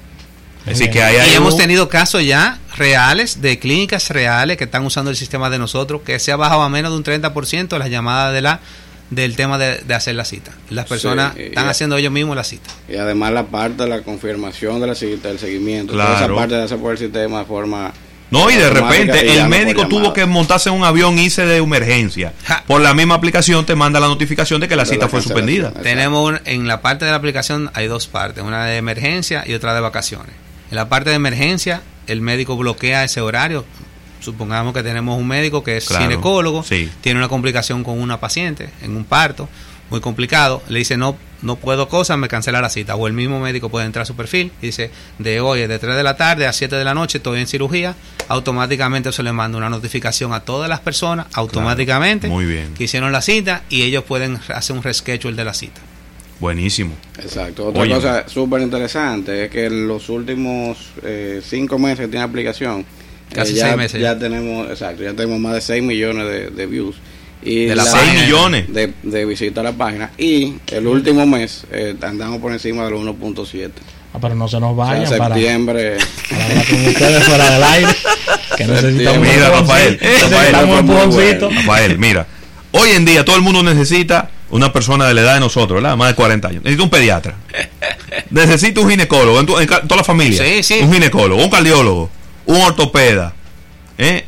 Así 0.66 0.88
que 0.90 1.02
ahí 1.02 1.16
Y 1.16 1.18
hay 1.18 1.34
hemos 1.34 1.56
tenido 1.56 1.88
casos 1.88 2.22
ya 2.24 2.58
reales 2.76 3.40
de 3.40 3.58
clínicas 3.58 4.10
reales 4.10 4.56
que 4.58 4.64
están 4.64 4.84
usando 4.84 5.10
el 5.10 5.16
sistema 5.16 5.48
de 5.50 5.58
nosotros, 5.58 6.02
que 6.04 6.18
se 6.18 6.32
ha 6.32 6.36
bajado 6.36 6.62
a 6.62 6.68
menos 6.68 6.92
de 6.92 6.98
un 6.98 7.04
30% 7.04 7.78
las 7.78 7.88
llamadas 7.90 8.32
de 8.34 8.42
la 8.42 8.60
del 9.08 9.34
tema 9.34 9.58
de, 9.58 9.78
de 9.78 9.94
hacer 9.94 10.14
la 10.14 10.24
cita. 10.24 10.52
Las 10.68 10.86
personas 10.86 11.34
Sí, 11.34 11.42
están 11.44 11.66
y- 11.66 11.68
haciendo 11.70 11.96
ellos 11.96 12.12
mismos 12.12 12.36
la 12.36 12.44
cita. 12.44 12.70
Y 12.88 12.94
además 12.96 13.32
la 13.32 13.46
parte 13.46 13.82
de 13.82 13.88
la 13.88 14.02
confirmación 14.02 14.80
de 14.80 14.86
la 14.86 14.94
cita, 14.94 15.28
del 15.28 15.40
seguimiento, 15.40 15.94
toda 15.94 16.04
Claro. 16.06 16.26
esa 16.26 16.34
parte 16.36 16.54
de 16.54 16.62
hacer 16.62 16.78
por 16.78 16.92
el 16.92 16.98
sistema 16.98 17.40
de 17.40 17.44
forma... 17.46 17.92
No, 18.30 18.50
y 18.50 18.54
de 18.54 18.70
repente 18.70 19.32
el 19.38 19.48
médico 19.48 19.86
tuvo 19.88 20.12
que 20.12 20.24
montarse 20.26 20.68
en 20.68 20.76
un 20.76 20.84
avión 20.84 21.18
y 21.18 21.24
irse 21.24 21.44
de 21.46 21.56
emergencia. 21.56 22.32
Por 22.66 22.80
la 22.80 22.94
misma 22.94 23.14
aplicación 23.16 23.66
te 23.66 23.74
manda 23.74 23.98
la 24.00 24.06
notificación 24.08 24.60
de 24.60 24.68
que 24.68 24.76
la 24.76 24.84
cita 24.86 25.06
la 25.06 25.08
fue 25.08 25.20
suspendida. 25.22 25.68
Exacto. 25.68 25.82
Tenemos 25.82 26.30
un- 26.30 26.40
en 26.44 26.66
la 26.68 26.80
parte 26.80 27.04
de 27.04 27.10
la 27.10 27.16
aplicación 27.16 27.70
hay 27.74 27.86
dos 27.88 28.06
partes, 28.06 28.42
una 28.44 28.64
de 28.66 28.76
emergencia 28.76 29.42
y 29.46 29.54
otra 29.54 29.74
de 29.74 29.80
vacaciones. 29.80 30.30
En 30.70 30.76
la 30.76 30.88
parte 30.88 31.10
de 31.10 31.16
emergencia, 31.16 31.82
el 32.06 32.20
médico 32.20 32.56
bloquea 32.56 33.02
ese 33.04 33.20
horario. 33.20 33.64
Supongamos 34.20 34.74
que 34.74 34.82
tenemos 34.82 35.18
un 35.18 35.26
médico 35.26 35.64
que 35.64 35.78
es 35.78 35.86
Claro, 35.86 36.04
ginecólogo, 36.04 36.62
sí. 36.62 36.90
tiene 37.00 37.18
una 37.18 37.28
complicación 37.28 37.82
con 37.82 37.98
una 38.00 38.20
paciente 38.20 38.68
en 38.82 38.94
un 38.96 39.04
parto, 39.04 39.48
muy 39.88 40.00
complicado, 40.00 40.62
le 40.68 40.78
dice 40.80 40.96
no 40.96 41.16
no 41.42 41.56
puedo 41.56 41.88
cosas, 41.88 42.18
me 42.18 42.28
cancela 42.28 42.60
la 42.60 42.68
cita. 42.70 42.96
O 42.96 43.06
el 43.06 43.12
mismo 43.12 43.40
médico 43.40 43.68
puede 43.68 43.86
entrar 43.86 44.02
a 44.02 44.06
su 44.06 44.14
perfil 44.16 44.52
y 44.62 44.66
dice, 44.66 44.90
de 45.18 45.40
hoy, 45.40 45.66
de 45.66 45.78
3 45.78 45.96
de 45.96 46.02
la 46.02 46.16
tarde 46.16 46.46
a 46.46 46.52
7 46.52 46.76
de 46.76 46.84
la 46.84 46.94
noche, 46.94 47.18
estoy 47.18 47.40
en 47.40 47.46
cirugía, 47.46 47.94
automáticamente 48.28 49.12
se 49.12 49.22
le 49.22 49.32
manda 49.32 49.58
una 49.58 49.68
notificación 49.70 50.32
a 50.32 50.40
todas 50.40 50.68
las 50.68 50.80
personas, 50.80 51.26
automáticamente, 51.32 52.28
Muy 52.28 52.46
bien. 52.46 52.74
que 52.74 52.84
hicieron 52.84 53.12
la 53.12 53.20
cita 53.22 53.62
y 53.68 53.82
ellos 53.82 54.04
pueden 54.04 54.38
hacer 54.48 54.76
un 54.76 54.82
reschedule 54.82 55.36
de 55.36 55.44
la 55.44 55.54
cita. 55.54 55.80
Buenísimo. 56.40 56.94
Exacto. 57.18 57.66
Otra 57.68 57.82
Oye. 57.82 57.94
cosa 57.94 58.26
súper 58.28 58.62
interesante 58.62 59.44
es 59.44 59.50
que 59.50 59.66
en 59.66 59.86
los 59.86 60.08
últimos 60.08 60.78
eh, 61.02 61.42
cinco 61.44 61.78
meses 61.78 62.00
que 62.00 62.08
tiene 62.08 62.24
aplicación, 62.24 62.86
Casi 63.32 63.52
eh, 63.52 63.56
ya, 63.56 63.64
seis 63.66 63.76
meses 63.76 64.00
ya 64.00 64.14
ya. 64.14 64.18
tenemos, 64.18 64.68
exacto, 64.70 65.02
ya 65.02 65.12
tenemos 65.12 65.38
más 65.38 65.54
de 65.54 65.60
6 65.60 65.82
millones 65.82 66.26
de, 66.26 66.50
de 66.50 66.66
views. 66.66 66.96
Y 67.42 67.66
De 67.66 67.74
la 67.76 67.84
la- 67.84 67.90
6 67.90 68.02
página. 68.04 68.22
millones. 68.24 68.72
de, 68.72 68.92
de 69.02 69.24
visitas 69.24 69.58
a 69.60 69.62
la 69.64 69.72
página. 69.72 70.10
Y 70.18 70.54
el 70.68 70.86
último 70.86 71.24
mes 71.26 71.64
eh, 71.72 71.94
andamos 72.02 72.40
por 72.40 72.52
encima 72.52 72.84
de 72.84 72.90
los 72.90 73.00
1.7. 73.00 73.70
Ah, 74.12 74.18
pero 74.20 74.34
no 74.34 74.48
se 74.48 74.58
nos 74.60 74.72
O 74.72 74.74
vayan 74.74 75.06
sea, 75.06 75.18
para, 75.18 75.34
septiembre. 75.36 75.96
para 76.28 76.44
hablar 76.44 76.66
con 76.66 76.86
ustedes 76.86 77.24
fuera 77.24 77.50
del 77.50 77.62
aire. 77.62 77.88
Que 78.56 78.66
necesitamos 78.66 79.18
un 79.18 79.22
Mira, 79.34 79.48
Rafael. 79.50 79.98
Rafael. 80.30 81.40
Rafael, 81.40 81.98
mira, 81.98 82.26
hoy 82.72 82.90
en 82.90 83.04
día 83.04 83.24
todo 83.24 83.36
el 83.36 83.42
mundo 83.42 83.62
necesita 83.62 84.28
una 84.50 84.72
persona 84.72 85.06
de 85.06 85.14
la 85.14 85.20
edad 85.20 85.34
de 85.34 85.40
nosotros, 85.40 85.80
¿verdad? 85.80 85.96
Más 85.96 86.08
de 86.08 86.14
40 86.16 86.48
años. 86.48 86.62
Necesita 86.64 86.82
un 86.82 86.90
pediatra. 86.90 87.36
Necesita 88.30 88.80
un 88.80 88.90
ginecólogo, 88.90 89.40
en, 89.40 89.46
tu- 89.46 89.58
en 89.58 89.66
ca- 89.66 89.82
toda 89.82 89.98
la 89.98 90.04
familia. 90.04 90.44
Sí, 90.44 90.62
sí. 90.62 90.80
Un 90.82 90.92
ginecólogo, 90.92 91.42
un 91.42 91.50
cardiólogo, 91.50 92.10
un 92.46 92.60
ortopeda. 92.60 93.32
¿eh? 93.96 94.24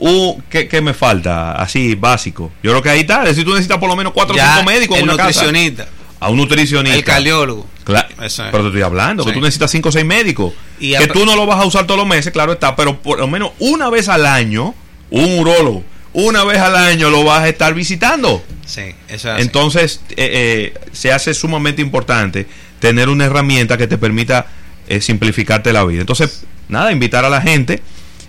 Un, 0.00 0.42
¿qué, 0.48 0.68
qué 0.68 0.80
me 0.80 0.94
falta? 0.94 1.52
Así, 1.52 1.94
básico. 1.94 2.52
Yo 2.62 2.70
creo 2.70 2.82
que 2.82 2.90
ahí 2.90 3.00
está. 3.00 3.32
Si 3.34 3.42
tú 3.44 3.50
necesitas 3.50 3.78
por 3.78 3.88
lo 3.88 3.96
menos 3.96 4.12
4 4.12 4.34
o 4.34 4.38
5 4.38 4.64
médicos 4.64 4.96
el 4.98 5.04
una 5.04 5.16
casa. 5.16 5.28
nutricionista, 5.44 5.88
A 6.20 6.30
un 6.30 6.36
nutricionista. 6.36 6.96
el 6.98 7.04
cardiólogo. 7.04 7.66
Claro, 7.84 8.06
es. 8.22 8.36
pero 8.36 8.60
te 8.62 8.66
estoy 8.68 8.82
hablando, 8.82 9.24
que 9.24 9.30
Sí. 9.30 9.34
tú 9.34 9.40
necesitas 9.40 9.70
5 9.70 9.88
o 9.88 9.92
6 9.92 10.04
médicos. 10.04 10.52
Y 10.78 10.94
que 10.96 11.06
tú 11.08 11.24
no 11.26 11.34
lo 11.34 11.46
vas 11.46 11.60
a 11.60 11.64
usar 11.64 11.86
todos 11.86 11.98
los 11.98 12.06
meses, 12.06 12.32
claro 12.32 12.52
está, 12.52 12.76
pero 12.76 13.00
por 13.00 13.18
lo 13.18 13.26
menos 13.26 13.52
una 13.58 13.88
vez 13.90 14.08
al 14.08 14.26
año, 14.26 14.74
un 15.10 15.38
urólogo, 15.40 15.82
una 16.12 16.44
vez 16.44 16.58
al 16.58 16.76
año 16.76 17.10
lo 17.10 17.24
vas 17.24 17.40
a 17.42 17.48
estar 17.48 17.72
visitando. 17.74 18.42
Sí, 18.66 18.82
eso 19.08 19.34
es. 19.34 19.42
Entonces, 19.42 20.00
eh, 20.10 20.72
eh, 20.74 20.74
se 20.92 21.12
hace 21.12 21.32
sumamente 21.34 21.80
importante 21.82 22.46
tener 22.78 23.08
una 23.08 23.24
herramienta 23.24 23.76
que 23.78 23.86
te 23.88 23.96
permita 23.98 24.46
eh, 24.86 25.00
simplificarte 25.00 25.72
la 25.72 25.84
vida. 25.84 26.02
Entonces, 26.02 26.44
nada, 26.68 26.92
invitar 26.92 27.24
a 27.24 27.30
la 27.30 27.40
gente 27.40 27.82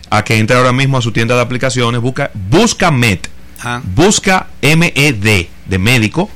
a 0.09 0.23
que 0.23 0.37
entre 0.37 0.57
ahora 0.57 0.71
mismo 0.71 0.97
a 0.97 1.01
su 1.01 1.11
tienda 1.11 1.35
de 1.35 1.41
aplicaciones, 1.41 2.01
busca, 2.01 2.31
busca 2.33 2.91
Med, 2.91 3.19
Ajá. 3.59 3.81
busca 3.95 4.47
MED 4.61 5.47
de 5.65 5.77
médico 5.77 6.29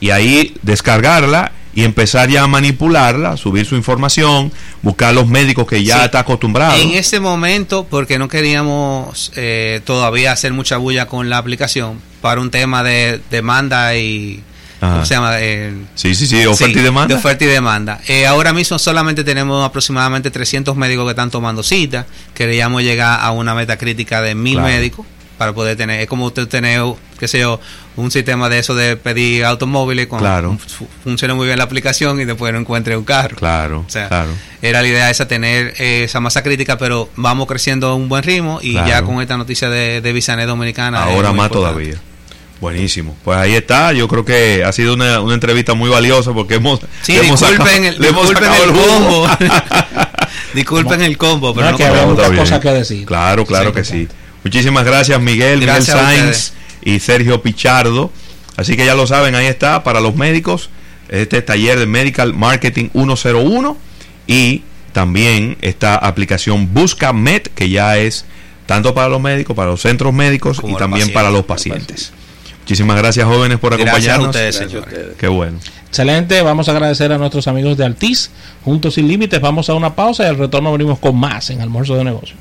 y 0.00 0.10
ahí 0.10 0.54
descargarla 0.62 1.52
y 1.72 1.84
empezar 1.84 2.28
ya 2.28 2.42
a 2.42 2.46
manipularla, 2.48 3.36
subir 3.36 3.64
su 3.64 3.76
información, 3.76 4.50
buscar 4.82 5.14
los 5.14 5.28
médicos 5.28 5.66
que 5.68 5.84
ya 5.84 5.98
Sí. 5.98 6.04
está 6.06 6.20
acostumbrado. 6.20 6.76
En 6.80 6.90
ese 6.90 7.20
momento, 7.20 7.86
porque 7.88 8.18
no 8.18 8.28
queríamos 8.28 9.30
eh, 9.36 9.80
todavía 9.84 10.32
hacer 10.32 10.52
mucha 10.52 10.78
bulla 10.78 11.06
con 11.06 11.28
la 11.30 11.38
aplicación, 11.38 12.00
para 12.20 12.40
un 12.40 12.50
tema 12.50 12.82
de 12.82 13.20
demanda 13.30 13.96
y... 13.96 14.42
Ajá. 14.80 14.92
¿Cómo 14.94 15.04
se 15.06 15.14
llama? 15.14 15.32
Eh, 15.40 15.74
Sí, 15.94 16.14
sí, 16.14 16.26
sí, 16.26 16.46
oferta 16.46 16.72
sí, 16.74 16.80
y 16.80 16.82
demanda. 16.82 17.14
De 17.14 17.18
oferta 17.20 17.44
y 17.44 17.48
demanda. 17.48 18.00
Eh, 18.08 18.26
ahora 18.26 18.52
mismo 18.52 18.78
solamente 18.78 19.24
tenemos 19.24 19.64
aproximadamente 19.64 20.30
300 20.30 20.74
médicos 20.76 21.04
que 21.04 21.10
están 21.10 21.30
tomando 21.30 21.62
cita. 21.62 22.06
Queríamos 22.34 22.82
llegar 22.82 23.20
a 23.22 23.30
una 23.32 23.54
meta 23.54 23.76
crítica 23.76 24.22
de 24.22 24.34
mil 24.34 24.54
Claro. 24.54 24.68
médicos 24.68 25.06
para 25.36 25.52
poder 25.54 25.76
tener. 25.76 26.00
Es 26.00 26.06
como 26.06 26.26
usted 26.26 26.46
tener, 26.48 26.82
qué 27.18 27.26
sé 27.28 27.40
yo, 27.40 27.60
un 27.96 28.10
sistema 28.10 28.48
de 28.50 28.58
eso 28.58 28.74
de 28.74 28.96
pedir 28.96 29.44
automóviles 29.46 30.06
cuando 30.06 30.26
Claro. 30.26 30.58
fu- 30.66 30.86
funcione 31.02 31.32
muy 31.34 31.46
bien 31.46 31.56
la 31.58 31.64
aplicación 31.64 32.20
y 32.20 32.24
después 32.26 32.52
no 32.52 32.58
encuentre 32.58 32.94
un 32.96 33.04
carro. 33.04 33.36
Claro, 33.36 33.84
O 33.86 33.90
sea, 33.90 34.08
claro. 34.08 34.30
era 34.62 34.80
la 34.82 34.88
idea 34.88 35.10
esa, 35.10 35.26
tener 35.28 35.74
eh, 35.78 36.04
esa 36.04 36.20
masa 36.20 36.42
crítica, 36.42 36.76
pero 36.78 37.08
vamos 37.16 37.46
creciendo 37.46 37.88
a 37.88 37.94
un 37.94 38.08
buen 38.08 38.22
ritmo 38.22 38.60
y 38.62 38.72
Claro. 38.72 38.88
ya 38.88 39.02
con 39.02 39.20
esta 39.22 39.36
noticia 39.38 39.68
de, 39.70 40.00
de 40.02 40.12
Visanet 40.12 40.46
Dominicana. 40.46 41.02
Ahora 41.04 41.32
más 41.32 41.46
importante. 41.46 41.54
todavía. 41.54 41.94
Buenísimo. 42.60 43.16
Pues 43.24 43.38
ahí 43.38 43.54
está. 43.54 43.92
Yo 43.92 44.06
creo 44.08 44.24
que 44.24 44.62
ha 44.64 44.72
sido 44.72 44.94
una, 44.94 45.20
una 45.20 45.34
entrevista 45.34 45.74
muy 45.74 45.88
valiosa 45.88 46.32
porque 46.32 46.54
hemos, 46.56 46.80
Sí, 47.02 47.12
le 47.14 47.20
hemos 47.26 47.40
disculpen 47.40 47.66
sacado- 47.66 47.88
el- 47.88 48.00
le 48.00 48.08
hemos 48.08 48.28
disculpen 48.28 48.52
el 48.62 48.72
combo. 48.72 49.28
Disculpen 50.54 51.00
el 51.02 51.16
combo, 51.18 51.54
pero 51.54 51.66
No, 51.66 51.72
no, 51.72 51.78
que 51.78 51.84
había 51.84 52.06
muchas 52.06 52.30
cosas 52.30 52.60
que 52.60 52.70
decir. 52.72 53.06
Claro, 53.06 53.46
claro 53.46 53.70
Sí, 53.70 53.74
que 53.76 53.84
sí. 53.84 54.08
Muchísimas 54.44 54.84
gracias, 54.84 55.20
Miguel, 55.20 55.60
Miguel 55.60 55.82
Sainz 55.84 56.52
y 56.82 56.98
Sergio 57.00 57.42
Pichardo. 57.42 58.10
Así 58.56 58.76
que 58.76 58.84
ya 58.84 58.94
lo 58.94 59.06
saben, 59.06 59.34
ahí 59.34 59.46
está 59.46 59.82
para 59.84 60.00
los 60.00 60.14
médicos. 60.16 60.70
Este 61.08 61.42
taller 61.42 61.78
de 61.78 61.86
Medical 61.86 62.34
Marketing 62.34 62.88
101 62.92 63.76
y 64.26 64.62
también 64.92 65.56
esta 65.60 65.96
aplicación 65.96 66.72
Busca 66.72 67.12
Med, 67.12 67.42
que 67.54 67.68
ya 67.68 67.96
es 67.98 68.24
tanto 68.66 68.94
para 68.94 69.08
los 69.08 69.20
médicos, 69.20 69.56
para 69.56 69.70
los 69.70 69.80
centros 69.82 70.12
médicos 70.12 70.60
Como 70.60 70.76
y 70.76 70.78
también 70.78 71.12
para 71.12 71.30
los 71.30 71.44
pacientes. 71.44 72.12
Muchísimas 72.60 72.96
gracias, 72.98 73.26
jóvenes, 73.26 73.58
por 73.58 73.72
Gracias 73.76 73.88
a 73.88 73.92
acompañarnos. 73.92 74.28
ustedes, 74.28 74.58
Gracias 74.58 74.82
a 74.82 74.86
ustedes. 74.86 75.16
Qué 75.16 75.28
bueno. 75.28 75.58
Excelente, 75.88 76.40
vamos 76.42 76.68
a 76.68 76.72
agradecer 76.72 77.10
a 77.12 77.18
nuestros 77.18 77.48
amigos 77.48 77.76
de 77.76 77.84
Altiz, 77.84 78.30
Juntos 78.64 78.94
Sin 78.94 79.08
Límites. 79.08 79.40
Vamos 79.40 79.68
a 79.70 79.74
una 79.74 79.94
pausa 79.96 80.22
y 80.24 80.26
al 80.26 80.38
retorno 80.38 80.70
venimos 80.70 80.98
con 81.00 81.16
más 81.18 81.50
en 81.50 81.60
Almuerzo 81.60 81.96
de 81.96 82.04
Negocios. 82.04 82.38